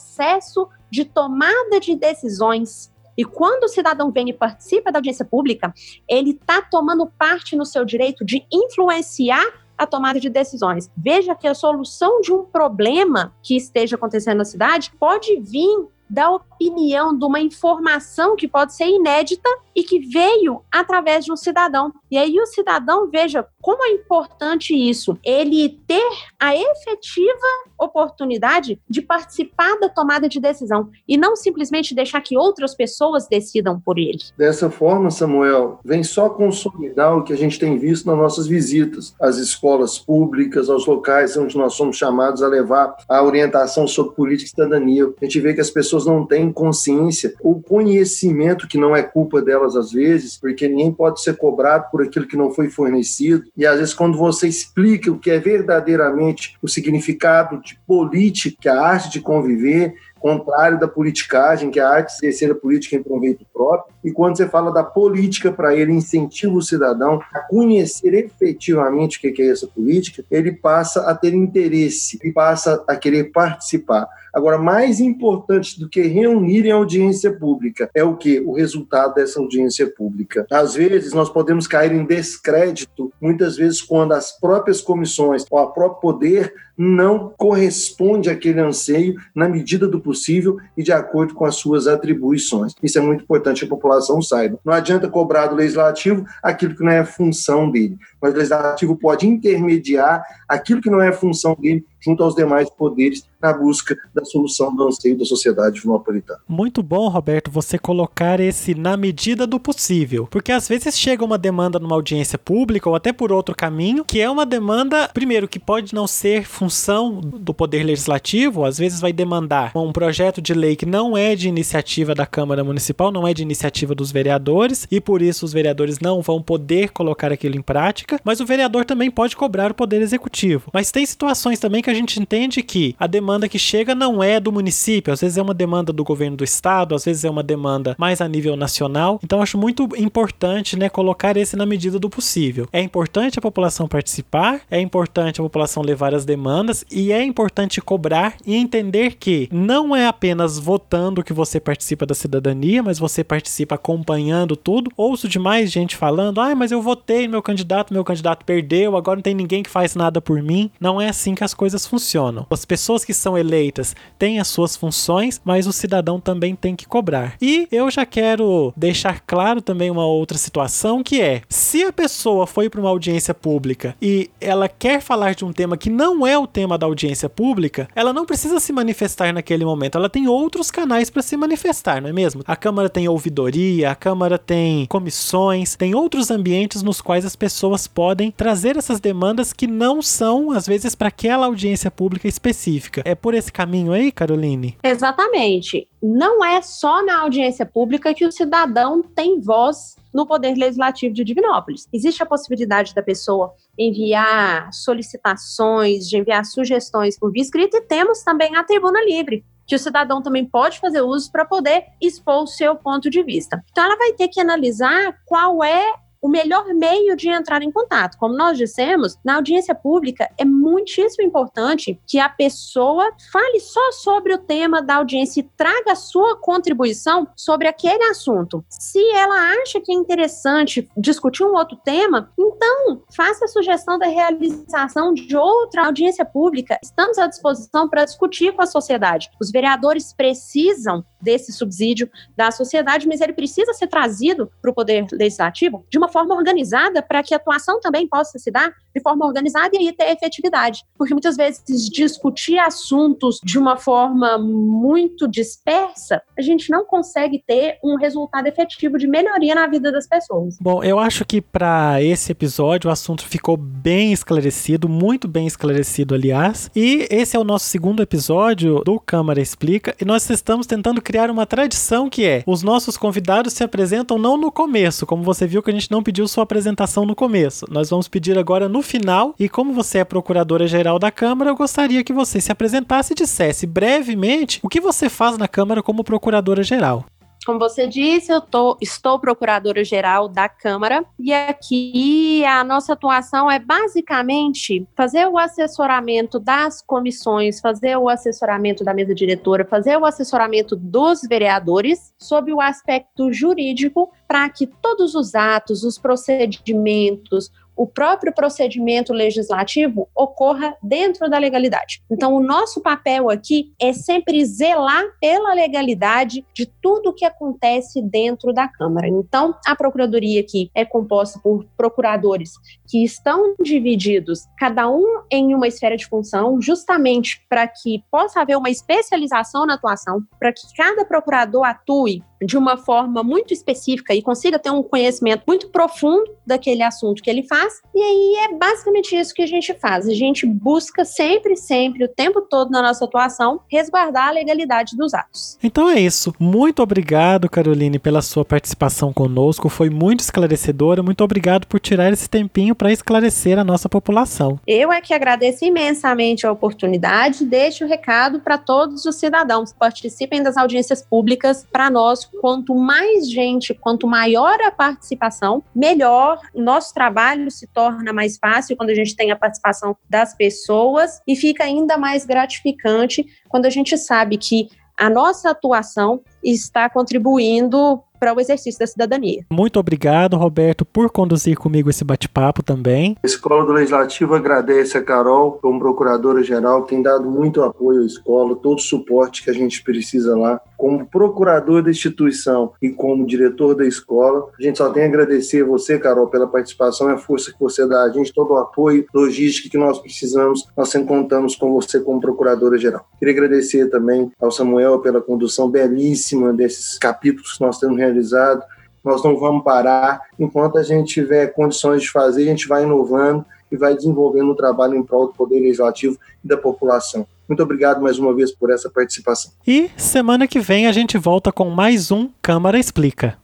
de 0.90 1.06
tomada 1.06 1.80
de 1.80 1.96
decisões. 1.96 2.92
E 3.18 3.26
quando 3.26 3.66
o 3.66 3.68
cidadão 3.68 4.12
vem 4.12 4.30
e 4.30 4.34
participa 4.34 4.92
da 4.92 5.00
audiência 5.00 5.26
pública, 5.26 5.74
ele 6.08 6.32
está 6.32 6.62
tomando 6.62 7.06
parte 7.06 7.56
no 7.56 7.66
seu 7.66 7.84
direito 7.84 8.24
de 8.24 8.46
influenciar 8.52 9.46
a 9.78 9.86
tomada 9.86 10.20
de 10.20 10.30
decisões. 10.30 10.92
Veja 10.96 11.34
que 11.36 11.48
a 11.48 11.54
solução 11.54 12.20
de 12.22 12.34
um 12.34 12.44
problema 12.44 13.34
que 13.42 13.56
esteja 13.56 13.96
acontecendo 13.96 14.38
na 14.38 14.46
cidade 14.46 14.92
pode 15.00 15.40
vir 15.40 15.88
da 16.10 16.32
opinião, 16.32 17.18
de 17.18 17.24
uma 17.24 17.40
informação 17.40 18.36
que 18.36 18.48
pode 18.48 18.74
ser 18.74 18.88
inédita 18.88 19.50
e 19.76 19.84
que 19.84 20.00
veio 20.00 20.62
através 20.72 21.24
de 21.24 21.32
um 21.32 21.38
cidadão. 21.38 21.94
E 22.10 22.18
aí 22.18 22.40
o 22.40 22.46
cidadão 22.46 23.10
veja 23.10 23.46
como 23.62 23.84
é 23.84 23.92
importante 23.92 24.74
isso, 24.74 25.18
ele 25.24 25.80
ter 25.88 26.10
a 26.40 26.56
efetiva 26.56 27.48
oportunidade 27.80 28.80
de 28.90 29.02
participar 29.02 29.80
da 29.80 29.88
tomada 29.88 30.28
de 30.28 30.40
decisão 30.40 30.90
e 31.08 31.18
não 31.18 31.36
simplesmente 31.36 31.96
deixar 31.96 32.20
que 32.22 32.38
outras 32.38 32.76
pessoas 32.76 33.28
decidam 33.28 33.80
por 33.80 33.98
ele. 33.98 34.20
Dessa 34.38 34.70
forma, 34.70 35.10
Samuel, 35.10 35.80
vem 35.84 36.04
só 36.04 36.30
consolidar 36.30 37.18
o 37.18 37.24
que 37.24 37.32
a 37.32 37.38
gente 37.38 37.58
tem 37.58 37.78
visto 37.78 38.06
nas 38.06 38.18
nossas 38.18 38.48
visitas 38.48 39.16
às 39.22 39.38
escolas 39.38 39.98
públicas, 39.98 40.70
aos 40.70 40.86
locais 40.86 41.38
onde 41.38 41.58
nós 41.58 41.74
somos 41.74 41.98
chamados 41.98 42.44
a 42.44 42.48
levar 42.48 42.96
a 43.08 43.24
orientação 43.24 43.88
sobre 43.88 44.16
política 44.16 44.48
e 44.48 44.50
cidadania. 44.50 45.14
A 45.22 45.26
gente 45.26 45.40
vê 45.40 45.54
que 45.54 45.62
as 45.62 45.70
pessoas 45.70 45.99
não 46.06 46.26
têm 46.26 46.52
consciência 46.52 47.34
ou 47.42 47.62
conhecimento 47.62 48.68
que 48.68 48.78
não 48.78 48.96
é 48.96 49.02
culpa 49.02 49.42
delas 49.42 49.76
às 49.76 49.92
vezes, 49.92 50.38
porque 50.38 50.68
ninguém 50.68 50.92
pode 50.92 51.22
ser 51.22 51.38
cobrado 51.38 51.90
por 51.92 52.02
aquilo 52.02 52.28
que 52.28 52.38
não 52.38 52.52
foi 52.52 52.70
fornecido. 52.70 53.46
E 53.56 53.66
às 53.66 53.80
vezes 53.80 53.94
quando 53.94 54.18
você 54.18 54.48
explica 54.48 55.12
o 55.12 55.20
que 55.20 55.32
é 55.32 55.40
verdadeiramente 55.40 56.58
o 56.62 56.68
significado 56.68 57.62
de 57.62 57.80
política, 57.88 58.74
a 58.74 58.88
arte 58.88 59.12
de 59.12 59.22
conviver, 59.22 59.94
contrário 60.20 60.80
da 60.80 60.88
politicagem, 60.88 61.72
que 61.72 61.80
a 61.80 61.90
arte 61.90 62.20
de 62.20 62.28
exercer 62.28 62.52
a 62.52 62.56
política 62.56 62.96
em 62.96 63.04
proveito 63.04 63.46
próprio. 63.54 63.94
E 64.04 64.12
quando 64.12 64.38
você 64.38 64.48
fala 64.48 64.72
da 64.72 64.84
política 64.84 65.52
para 65.52 65.76
ele, 65.76 65.92
incentiva 65.92 66.56
o 66.56 66.62
cidadão 66.62 67.20
a 67.34 67.40
conhecer 67.40 68.14
efetivamente 68.14 69.18
o 69.18 69.34
que 69.34 69.42
é 69.42 69.50
essa 69.50 69.68
política, 69.68 70.24
ele 70.30 70.52
passa 70.52 71.02
a 71.10 71.16
ter 71.16 71.34
interesse 71.34 72.20
e 72.24 72.32
passa 72.32 72.84
a 72.88 72.96
querer 72.96 73.32
participar. 73.32 74.08
Agora, 74.34 74.58
mais 74.58 75.00
importante 75.00 75.80
do 75.80 75.90
que 75.90 76.02
reunir 76.04 76.66
em 76.66 76.72
audiência 76.72 77.32
pública 77.32 77.90
é 77.96 78.04
o 78.04 78.16
que? 78.16 78.40
O 78.40 78.54
resultado 78.54 79.16
dessa 79.16 79.40
audiência 79.40 79.88
pública. 79.88 80.46
Às 80.52 80.76
vezes, 80.76 81.14
nós 81.14 81.30
podemos 81.30 81.68
cair 81.68 81.92
em 81.92 82.06
descrédito, 82.06 83.12
muitas 83.20 83.58
vezes, 83.58 83.82
quando 83.82 84.14
as 84.14 84.32
próprias 84.40 84.82
comissões 84.82 85.46
ou 85.50 85.58
a 85.58 85.72
próprio 85.72 86.02
poder 86.02 86.54
não 86.80 87.34
corresponde 87.38 88.30
àquele 88.30 88.62
anseio 88.62 89.16
na 89.36 89.50
medida 89.50 89.86
do 89.86 90.00
possível 90.00 90.58
e 90.78 90.82
de 90.82 90.94
acordo 90.94 91.34
com 91.34 91.44
as 91.44 91.56
suas 91.56 91.88
atribuições. 91.88 92.74
Isso 92.82 92.98
é 92.98 93.02
muito 93.02 93.24
importante 93.26 93.60
que 93.60 93.66
a 93.66 93.70
população 93.70 94.22
saiba. 94.22 94.58
Não 94.64 94.72
adianta 94.72 95.10
cobrar 95.10 95.48
do 95.48 95.58
legislativo 95.58 96.26
aquilo 96.42 96.74
que 96.74 96.84
não 96.84 96.92
é 96.92 97.04
função 97.04 97.70
dele, 97.70 97.98
mas 98.22 98.34
o 98.34 98.38
legislativo 98.38 98.96
pode 98.96 99.28
intermediar 99.28 100.24
aquilo 100.48 100.80
que 100.82 100.90
não 100.90 101.02
é 101.02 101.12
função 101.12 101.54
dele 101.60 101.86
junto 102.00 102.24
aos 102.24 102.36
demais 102.36 102.70
poderes 102.70 103.28
na 103.42 103.54
busca 103.54 103.96
da 104.14 104.26
solução 104.26 104.76
do 104.76 104.88
anseio 104.88 105.18
da 105.18 105.26
sociedade 105.26 105.86
napolitana. 105.86 106.40
Muito 106.48 106.84
bom, 106.84 107.08
Roberto, 107.08 107.50
você 107.50 107.78
colocar 107.78 108.40
esse 108.40 108.76
na 108.76 108.98
medida 108.98 109.48
do 109.48 109.60
possível, 109.60 110.28
porque 110.30 110.52
às 110.52 110.68
vezes 110.68 110.98
chega 110.98 111.24
uma 111.24 111.38
demanda 111.38 111.80
numa 111.80 111.96
audiência 111.96 112.38
pública 112.38 112.90
ou 112.90 112.96
até 112.96 113.14
por 113.14 113.32
outro 113.32 113.56
caminho, 113.56 114.04
que 114.04 114.20
é 114.20 114.30
uma 114.30 114.46
demanda, 114.46 115.10
primeiro, 115.14 115.48
que 115.48 115.60
pode 115.60 115.94
não 115.94 116.06
ser 116.06 116.46
função 116.46 117.22
do 117.22 117.54
poder 117.54 117.84
legislativo, 117.84 118.66
às 118.66 118.78
vezes 118.78 119.00
vai 119.00 119.14
demandar 119.14 119.72
um 119.76 119.94
projeto 119.94 120.42
de 120.42 120.54
lei 120.54 120.76
que 120.76 120.86
não 120.86 121.18
é 121.18 121.36
de 121.36 121.48
iniciativa 121.48 122.14
da 122.14 122.26
Câmara 122.26 122.64
Municipal, 122.64 123.12
não 123.12 123.28
é 123.28 123.34
de 123.34 123.42
iniciativa 123.42 123.96
dos 123.96 124.12
vereadores, 124.12 124.88
e 124.92 125.00
por 125.00 125.22
isso 125.22 125.46
os 125.46 125.54
vereadores 125.54 126.00
não 126.00 126.22
vão 126.22 126.42
poder 126.42 126.92
colocar 126.92 127.32
aquilo 127.32 127.56
em 127.56 127.62
prática, 127.62 128.20
mas 128.24 128.40
o 128.40 128.46
vereador 128.46 128.86
também 128.86 129.10
pode 129.10 129.36
cobrar 129.36 129.72
o 129.72 129.76
poder 129.76 130.02
executivo. 130.02 130.70
Mas 130.74 130.92
tem 130.92 131.06
situações 131.06 131.60
também 131.60 131.82
que 131.82 131.89
que 131.90 131.92
a 131.92 131.96
gente 131.96 132.20
entende 132.20 132.62
que 132.62 132.96
a 133.00 133.08
demanda 133.08 133.50
que 133.50 133.58
chega 133.58 133.96
não 133.96 134.22
é 134.22 134.40
do 134.40 134.52
município, 134.52 135.12
às 135.12 135.22
vezes 135.22 135.38
é 135.38 135.42
uma 135.42 135.56
demanda 135.56 135.92
do 135.92 136.04
governo 136.04 136.38
do 136.38 136.44
estado, 136.44 136.94
às 136.94 137.04
vezes 137.04 137.26
é 137.26 137.30
uma 137.30 137.42
demanda 137.42 137.96
mais 137.98 138.22
a 138.22 138.28
nível 138.28 138.56
nacional. 138.56 139.20
Então 139.24 139.42
acho 139.42 139.58
muito 139.58 139.90
importante, 139.98 140.78
né, 140.78 140.88
colocar 140.88 141.36
esse 141.36 141.56
na 141.56 141.66
medida 141.66 141.98
do 141.98 142.10
possível. 142.10 142.68
É 142.72 142.80
importante 142.80 143.40
a 143.40 143.42
população 143.42 143.88
participar, 143.88 144.62
é 144.70 144.80
importante 144.80 145.42
a 145.42 145.44
população 145.44 145.82
levar 145.82 146.14
as 146.14 146.26
demandas 146.26 146.86
e 146.92 147.12
é 147.12 147.24
importante 147.24 147.82
cobrar 147.82 148.36
e 148.46 148.56
entender 148.56 149.16
que 149.16 149.50
não 149.52 149.96
é 149.96 150.06
apenas 150.06 150.60
votando 150.60 151.24
que 151.24 151.34
você 151.34 151.60
participa 151.60 152.06
da 152.06 152.14
cidadania, 152.14 152.84
mas 152.84 153.00
você 153.00 153.24
participa 153.24 153.76
acompanhando 153.76 154.56
tudo. 154.56 154.92
Ouço 154.96 155.28
demais 155.28 155.72
gente 155.72 155.96
falando: 155.96 156.40
"Ah, 156.40 156.54
mas 156.54 156.72
eu 156.72 156.82
votei 156.82 157.28
meu 157.28 157.42
candidato, 157.42 157.94
meu 157.94 158.04
candidato 158.04 158.46
perdeu, 158.46 158.96
agora 158.96 159.18
não 159.18 159.24
tem 159.24 159.34
ninguém 159.34 159.64
que 159.64 159.70
faz 159.70 159.96
nada 159.96 160.22
por 160.22 160.42
mim". 160.44 160.70
Não 160.80 161.02
é 161.02 161.10
assim 161.10 161.34
que 161.34 161.44
as 161.44 161.54
coisas 161.54 161.79
coisas 161.80 161.88
funcionam. 161.88 162.46
As 162.50 162.66
pessoas 162.66 163.06
que 163.06 163.14
são 163.14 163.38
eleitas 163.38 163.96
têm 164.18 164.40
as 164.40 164.48
suas 164.48 164.76
funções, 164.76 165.40
mas 165.44 165.68
o 165.68 165.74
cidadão 165.74 166.20
também 166.20 166.56
tem 166.56 166.76
que 166.76 166.88
cobrar. 166.88 167.36
E 167.42 167.68
eu 167.72 167.90
já 167.90 168.06
quero 168.06 168.74
deixar 168.76 169.22
claro 169.22 169.62
também 169.62 169.90
uma 169.90 170.06
outra 170.06 170.38
situação 170.38 171.04
que 171.04 171.22
é: 171.22 171.42
se 171.48 171.84
a 171.84 171.94
pessoa 171.94 172.46
foi 172.46 172.70
para 172.70 172.80
uma 172.82 172.90
audiência 172.90 173.34
pública 173.34 173.96
e 174.02 174.30
ela 174.42 174.68
quer 174.68 175.02
falar 175.02 175.36
de 175.36 175.46
um 175.46 175.54
tema 175.54 175.78
que 175.78 175.90
não 175.90 176.26
é 176.26 176.38
o 176.38 176.48
tema 176.48 176.78
da 176.78 176.86
audiência 176.86 177.30
pública, 177.30 177.88
ela 177.96 178.12
não 178.12 178.26
precisa 178.26 178.60
se 178.60 178.74
manifestar 178.74 179.34
naquele 179.34 179.64
momento. 179.64 179.98
Ela 179.98 180.10
tem 180.10 180.28
outros 180.28 180.72
canais 180.72 181.10
para 181.10 181.22
se 181.22 181.38
manifestar, 181.38 182.02
não 182.02 182.10
é 182.10 182.14
mesmo? 182.14 182.44
A 182.46 182.56
Câmara 182.56 182.90
tem 182.90 183.08
ouvidoria, 183.08 183.92
a 183.92 183.96
Câmara 183.96 184.38
tem 184.38 184.86
comissões, 184.88 185.76
tem 185.76 185.96
outros 185.96 186.32
ambientes 186.32 186.82
nos 186.84 187.02
quais 187.02 187.26
as 187.26 187.36
pessoas 187.36 187.88
podem 187.88 188.32
trazer 188.32 188.76
essas 188.78 189.00
demandas 189.00 189.54
que 189.54 189.68
não 189.68 190.02
são, 190.02 190.52
às 190.52 190.66
vezes, 190.66 190.96
para 190.96 191.08
aquela 191.08 191.46
audiência 191.46 191.69
audiência 191.70 191.92
pública 191.92 192.28
específica. 192.28 193.02
É 193.06 193.14
por 193.14 193.34
esse 193.34 193.52
caminho 193.52 193.94
aí, 193.94 194.12
Caroline? 194.12 194.76
Exatamente. 194.84 195.88
Não 196.02 196.44
é 196.44 196.62
só 196.62 197.04
na 197.06 197.22
audiência 197.22 197.66
pública 197.66 198.14
que 198.14 198.26
o 198.26 198.32
cidadão 198.32 199.04
tem 199.04 199.40
voz 199.40 199.96
no 200.12 200.26
Poder 200.26 200.56
Legislativo 200.56 201.14
de 201.14 201.24
Divinópolis. 201.24 201.88
Existe 201.94 202.24
a 202.24 202.26
possibilidade 202.26 202.96
da 202.96 203.04
pessoa 203.04 203.54
enviar 203.78 204.74
solicitações, 204.74 206.10
de 206.10 206.18
enviar 206.18 206.44
sugestões 206.44 207.20
por 207.20 207.32
via 207.32 207.44
escrita 207.44 207.78
e 207.78 207.82
temos 207.82 208.24
também 208.24 208.56
a 208.56 208.64
tribuna 208.64 209.04
livre, 209.06 209.46
que 209.68 209.76
o 209.76 209.80
cidadão 209.80 210.24
também 210.24 210.46
pode 210.46 210.80
fazer 210.80 211.02
uso 211.02 211.32
para 211.32 211.46
poder 211.46 211.84
expor 212.02 212.44
o 212.44 212.48
seu 212.48 212.76
ponto 212.76 213.10
de 213.10 213.22
vista. 213.22 213.64
Então, 213.72 213.84
ela 213.84 213.96
vai 213.96 214.14
ter 214.14 214.28
que 214.28 214.42
analisar 214.42 215.16
qual 215.28 215.64
é 215.64 215.94
o 216.22 216.28
melhor 216.28 216.66
meio 216.74 217.16
de 217.16 217.30
entrar 217.30 217.62
em 217.62 217.72
contato. 217.72 218.18
Como 218.18 218.36
nós 218.36 218.58
dissemos, 218.58 219.18
na 219.24 219.36
audiência 219.36 219.74
pública 219.74 220.30
é 220.38 220.46
muitíssimo 220.46 221.26
importante 221.26 222.00
que 222.08 222.20
a 222.20 222.30
pessoa 222.30 223.10
fale 223.32 223.60
só 223.60 223.92
sobre 223.94 224.34
o 224.34 224.38
tema 224.38 224.82
da 224.82 224.96
audiência 224.96 225.40
e 225.40 225.50
traga 225.58 225.94
a 225.94 225.96
sua 225.96 226.38
contribuição 226.38 227.28
sobre 227.36 227.68
aquele 227.68 228.04
assunto. 228.06 228.64
Se 228.70 229.00
ela 229.12 229.54
acha 229.62 229.80
que 229.80 229.92
é 229.92 229.96
interessante 229.96 230.90
discutir 230.98 231.44
um 231.44 231.54
outro 231.54 231.78
tema, 231.78 232.32
então 232.38 233.02
faça 233.16 233.46
a 233.46 233.48
sugestão 233.48 233.98
da 233.98 234.08
realização 234.08 235.14
de 235.14 235.36
outra 235.36 235.86
audiência 235.86 236.26
pública. 236.26 236.78
Estamos 236.84 237.18
à 237.18 237.28
disposição 237.28 237.88
para 237.88 238.06
discutir 238.06 238.54
com 238.54 238.62
a 238.62 238.68
sociedade. 238.68 239.30
Os 239.40 239.52
vereadores 239.52 240.14
precisam 240.14 241.04
desse 241.22 241.52
subsídio 241.52 242.10
da 242.36 242.52
sociedade, 242.52 243.08
mas 243.08 243.22
ele 243.22 243.34
precisa 243.34 243.74
ser 243.74 243.88
trazido 243.88 244.52
para 244.62 244.72
o 244.72 244.74
poder 244.74 245.06
legislativo 245.12 245.86
de 245.90 245.98
uma 245.98 246.09
forma 246.10 246.36
organizada 246.36 247.02
para 247.02 247.24
que 247.24 247.34
a 247.34 247.38
atuação 247.38 247.80
também 247.80 248.08
possa 248.08 248.38
se 248.38 248.52
dar 248.52 248.74
de 248.94 249.02
forma 249.02 249.26
organizada 249.26 249.70
e 249.74 249.78
aí 249.78 249.94
ter 249.94 250.12
efetividade. 250.12 250.84
Porque 250.98 251.14
muitas 251.14 251.38
vezes 251.38 251.64
discutir 251.90 252.58
assuntos 252.58 253.40
de 253.44 253.58
uma 253.58 253.78
forma 253.78 254.38
muito 254.38 255.28
dispersa, 255.28 256.22
a 256.38 256.42
gente 256.42 256.70
não 256.70 256.86
consegue 256.86 257.44
ter 257.46 257.78
um 257.84 257.96
resultado 257.96 258.48
efetivo 258.48 258.98
de 258.98 259.08
melhoria 259.08 259.56
na 259.56 259.68
vida 259.68 259.92
das 259.92 260.08
pessoas. 260.08 260.58
Bom, 260.60 260.84
eu 260.84 261.00
acho 261.00 261.26
que 261.26 261.42
para 261.42 262.02
esse 262.02 262.32
episódio 262.32 262.90
o 262.90 262.94
assunto 262.94 263.26
ficou 263.26 263.56
bem 263.56 264.12
esclarecido, 264.12 264.90
muito 264.90 265.28
bem 265.28 265.48
esclarecido, 265.48 266.16
aliás. 266.16 266.70
E 266.76 267.08
esse 267.10 267.36
é 267.36 267.40
o 267.40 267.44
nosso 267.44 267.66
segundo 267.66 268.02
episódio 268.02 268.82
do 268.84 269.00
Câmara 269.00 269.42
Explica 269.42 269.96
e 270.00 270.06
nós 270.06 270.30
estamos 270.30 270.66
tentando 270.66 271.02
criar 271.02 271.30
uma 271.30 271.46
tradição 271.46 272.10
que 272.10 272.26
é: 272.26 272.44
os 272.46 272.64
nossos 272.64 272.98
convidados 272.98 273.54
se 273.54 273.64
apresentam 273.64 274.18
não 274.18 274.38
no 274.38 274.52
começo, 274.52 275.06
como 275.06 275.24
você 275.24 275.46
viu 275.46 275.62
que 275.62 275.70
a 275.70 275.74
gente 275.74 275.92
não 275.92 275.99
pediu 276.04 276.28
sua 276.28 276.44
apresentação 276.44 277.06
no 277.06 277.16
começo. 277.16 277.66
Nós 277.70 277.90
vamos 277.90 278.08
pedir 278.08 278.38
agora 278.38 278.68
no 278.70 278.82
final. 278.82 279.34
E 279.40 279.48
como 279.50 279.74
você 279.74 280.00
é 280.00 280.04
procuradora-geral 280.04 281.00
da 281.00 281.12
Câmara, 281.12 281.50
eu 281.50 281.56
gostaria 281.56 282.04
que 282.04 282.14
você 282.14 282.42
se 282.42 282.52
apresentasse 282.52 283.14
e 283.14 283.16
dissesse 283.16 283.66
brevemente 283.66 284.60
o 284.64 284.70
que 284.70 284.82
você 284.82 285.10
faz 285.10 285.38
na 285.38 285.48
Câmara 285.48 285.84
como 285.84 286.04
procuradora-geral. 286.04 287.06
Como 287.46 287.58
você 287.58 287.88
disse, 287.88 288.32
eu 288.32 288.42
tô, 288.42 288.78
estou 288.82 289.18
procuradora-geral 289.18 290.28
da 290.28 290.50
Câmara 290.50 291.06
e 291.18 291.34
aqui 291.34 292.44
a 292.46 292.64
nossa 292.64 292.94
atuação 292.94 293.50
é 293.50 293.58
basicamente 293.58 294.86
fazer 294.96 295.26
o 295.26 295.38
assessoramento 295.38 296.38
das 296.38 296.82
comissões, 296.82 297.60
fazer 297.60 297.98
o 297.98 298.10
assessoramento 298.10 298.84
da 298.84 298.94
mesa 298.94 299.16
diretora, 299.16 299.66
fazer 299.66 299.98
o 299.98 300.06
assessoramento 300.06 300.76
dos 300.76 301.22
vereadores 301.22 302.14
sob 302.20 302.54
o 302.54 302.60
aspecto 302.60 303.32
jurídico 303.32 304.12
para 304.30 304.48
que 304.48 304.68
todos 304.68 305.16
os 305.16 305.34
atos, 305.34 305.84
os 305.84 305.98
procedimentos, 305.98 307.52
o 307.80 307.88
próprio 307.88 308.34
procedimento 308.34 309.14
legislativo 309.14 310.10
ocorra 310.14 310.76
dentro 310.84 311.30
da 311.30 311.38
legalidade. 311.38 312.04
Então, 312.12 312.34
o 312.34 312.44
nosso 312.44 312.82
papel 312.82 313.30
aqui 313.30 313.72
é 313.80 313.94
sempre 313.94 314.44
zelar 314.44 315.06
pela 315.22 315.54
legalidade 315.54 316.46
de 316.54 316.66
tudo 316.66 317.14
que 317.14 317.24
acontece 317.24 318.02
dentro 318.02 318.52
da 318.52 318.68
Câmara. 318.68 319.08
Então, 319.08 319.56
a 319.66 319.78
Procuradoria 319.78 320.42
aqui 320.42 320.70
é 320.76 320.84
composta 320.84 321.40
por 321.42 321.66
procuradores 321.78 322.52
que 322.86 323.02
estão 323.02 323.56
divididos, 323.64 324.42
cada 324.58 324.90
um 324.90 325.22
em 325.32 325.56
uma 325.56 325.68
esfera 325.68 325.96
de 325.96 326.06
função, 326.06 326.62
justamente 326.62 327.42
para 327.48 327.66
que 327.66 328.04
possa 328.12 328.42
haver 328.42 328.58
uma 328.58 328.70
especialização 328.70 329.66
na 329.66 329.76
atuação, 329.76 330.22
para 330.38 330.52
que 330.52 330.64
cada 330.76 331.06
procurador 331.06 331.64
atue 331.64 332.22
de 332.42 332.58
uma 332.58 332.78
forma 332.78 333.24
muito 333.24 333.54
específica 333.54 334.14
e 334.14 334.22
consiga 334.22 334.58
ter 334.58 334.70
um 334.70 334.82
conhecimento 334.82 335.44
muito 335.48 335.70
profundo 335.70 336.36
daquele 336.46 336.84
assunto 336.84 337.22
que 337.22 337.30
ele 337.30 337.44
faz. 337.44 337.69
E 337.94 338.02
aí 338.02 338.36
é 338.46 338.56
basicamente 338.56 339.16
isso 339.16 339.34
que 339.34 339.42
a 339.42 339.48
gente 339.48 339.74
faz. 339.74 340.08
A 340.08 340.14
gente 340.14 340.46
busca 340.46 341.04
sempre, 341.04 341.56
sempre, 341.56 342.04
o 342.04 342.08
tempo 342.08 342.42
todo 342.42 342.72
na 342.72 342.82
nossa 342.82 343.06
atuação, 343.06 343.62
resguardar 343.70 344.30
a 344.30 344.32
legalidade 344.32 344.96
dos 344.96 345.14
atos. 345.14 345.58
Então 345.64 345.90
é 345.90 346.00
isso. 346.00 346.34
Muito 346.40 346.82
obrigado, 346.82 347.50
Caroline, 347.50 348.00
pela 348.00 348.22
sua 348.22 348.46
participação 348.46 349.12
conosco. 349.12 349.70
Foi 349.70 349.90
muito 349.90 350.22
esclarecedora. 350.22 351.04
Muito 351.04 351.24
obrigado 351.24 351.68
por 351.68 351.80
tirar 351.80 352.12
esse 352.12 352.30
tempinho 352.30 352.76
para 352.76 352.92
esclarecer 352.92 353.60
a 353.60 353.64
nossa 353.64 353.90
população. 353.90 354.60
Eu 354.66 354.92
é 354.92 355.02
que 355.02 355.14
agradeço 355.14 355.66
imensamente 355.66 356.46
a 356.46 356.52
oportunidade. 356.52 357.46
Deixo 357.46 357.86
o 357.86 357.88
recado 357.88 358.40
para 358.40 358.58
todos 358.58 359.06
os 359.06 359.16
cidadãos. 359.16 359.74
Participem 359.74 360.42
das 360.42 360.58
audiências 360.58 361.02
públicas. 361.02 361.66
Para 361.72 361.90
nós, 361.90 362.26
quanto 362.40 362.76
mais 362.76 363.30
gente, 363.30 363.74
quanto 363.74 364.08
maior 364.08 364.60
a 364.62 364.72
participação, 364.72 365.64
melhor 365.76 366.40
nosso 366.56 366.94
trabalho 366.94 367.49
se 367.50 367.68
torna 367.68 368.14
mais 368.14 368.38
fácil 368.38 368.76
quando 368.76 368.90
a 368.90 368.96
gente 368.96 369.16
tem 369.16 369.32
a 369.32 369.36
participação 369.36 369.96
das 370.10 370.36
pessoas 370.36 371.22
e 371.28 371.36
fica 371.36 371.64
ainda 371.64 371.98
mais 371.98 372.26
gratificante 372.26 373.26
quando 373.48 373.66
a 373.66 373.70
gente 373.70 373.98
sabe 373.98 374.38
que 374.38 374.70
a 375.00 375.10
nossa 375.10 375.50
atuação 375.50 376.22
está 376.44 376.90
contribuindo 376.90 378.02
para 378.20 378.36
o 378.36 378.40
exercício 378.40 378.80
da 378.80 378.86
cidadania. 378.86 379.46
Muito 379.50 379.80
obrigado, 379.80 380.36
Roberto, 380.36 380.84
por 380.84 381.10
conduzir 381.10 381.58
comigo 381.58 381.90
esse 381.90 382.04
bate-papo 382.04 382.62
também. 382.62 383.16
A 383.24 383.26
Escola 383.26 383.66
do 383.66 383.72
Legislativo 383.72 384.36
agradece 384.36 384.98
a 384.98 385.04
Carol, 385.04 385.54
como 385.54 385.80
procuradora-geral, 385.80 386.84
que 386.84 386.90
tem 386.90 387.02
dado 387.02 387.30
muito 387.30 387.64
apoio 387.64 388.02
à 388.02 388.06
escola, 388.06 388.56
todo 388.58 388.78
o 388.78 388.82
suporte 388.82 389.44
que 389.44 389.50
a 389.50 389.54
gente 389.54 389.82
precisa 389.82 390.38
lá. 390.38 390.60
Como 390.78 391.06
procurador 391.06 391.82
da 391.82 391.92
instituição 391.92 392.74
e 392.82 392.90
como 392.90 393.26
diretor 393.26 393.76
da 393.76 393.86
escola, 393.86 394.48
a 394.60 394.62
gente 394.62 394.78
só 394.78 394.90
tem 394.90 395.04
a 395.04 395.06
agradecer 395.08 395.64
a 395.64 395.68
você, 395.68 395.98
Carol, 395.98 396.28
pela 396.28 396.48
participação 396.48 397.10
e 397.10 397.14
a 397.14 397.18
força 397.18 397.52
que 397.52 397.60
você 397.60 397.88
dá 397.88 398.04
a 398.04 398.10
gente, 398.10 398.34
todo 398.34 398.52
o 398.52 398.58
apoio 398.58 399.06
logístico 399.14 399.70
que 399.70 399.78
nós 399.78 400.00
precisamos, 400.00 400.68
nós 400.76 400.90
sempre 400.90 401.08
contamos 401.08 401.56
com 401.56 401.72
você 401.72 402.00
como 402.00 402.20
procuradora-geral. 402.20 403.06
Queria 403.18 403.34
agradecer 403.34 403.90
também 403.90 404.32
ao 404.42 404.52
Samuel 404.52 405.00
pela 405.00 405.22
condução 405.22 405.70
belíssima 405.70 406.29
desses 406.56 406.98
capítulos 406.98 407.54
que 407.54 407.62
nós 407.62 407.80
temos 407.80 407.98
realizado. 407.98 408.64
Nós 409.04 409.24
não 409.24 409.38
vamos 409.38 409.64
parar. 409.64 410.22
Enquanto 410.38 410.78
a 410.78 410.84
gente 410.84 411.14
tiver 411.14 411.48
condições 411.48 412.02
de 412.02 412.12
fazer, 412.12 412.44
a 412.44 412.46
gente 412.46 412.68
vai 412.68 412.84
inovando 412.84 413.46
e 413.72 413.78
vai 413.78 413.96
desenvolvendo 413.96 414.52
um 414.52 414.56
trabalho 414.56 414.96
em 414.96 415.04
prol 415.04 415.28
do 415.28 415.34
Poder 415.34 415.60
Legislativo 415.60 416.18
e 416.44 416.48
da 416.48 416.58
população. 416.58 417.26
Muito 417.48 417.64
obrigado 417.64 418.02
mais 418.02 418.20
uma 418.20 418.34
vez 418.34 418.52
por 418.52 418.72
essa 418.72 418.90
participação. 418.90 419.52
E 419.66 419.90
semana 419.98 420.48
que 420.48 420.60
vem 420.60 420.88
a 420.88 420.92
gente 420.92 421.18
volta 421.18 421.52
com 421.52 421.70
mais 421.70 422.12
um 422.12 422.30
Câmara 422.42 422.78
Explica. 422.78 423.38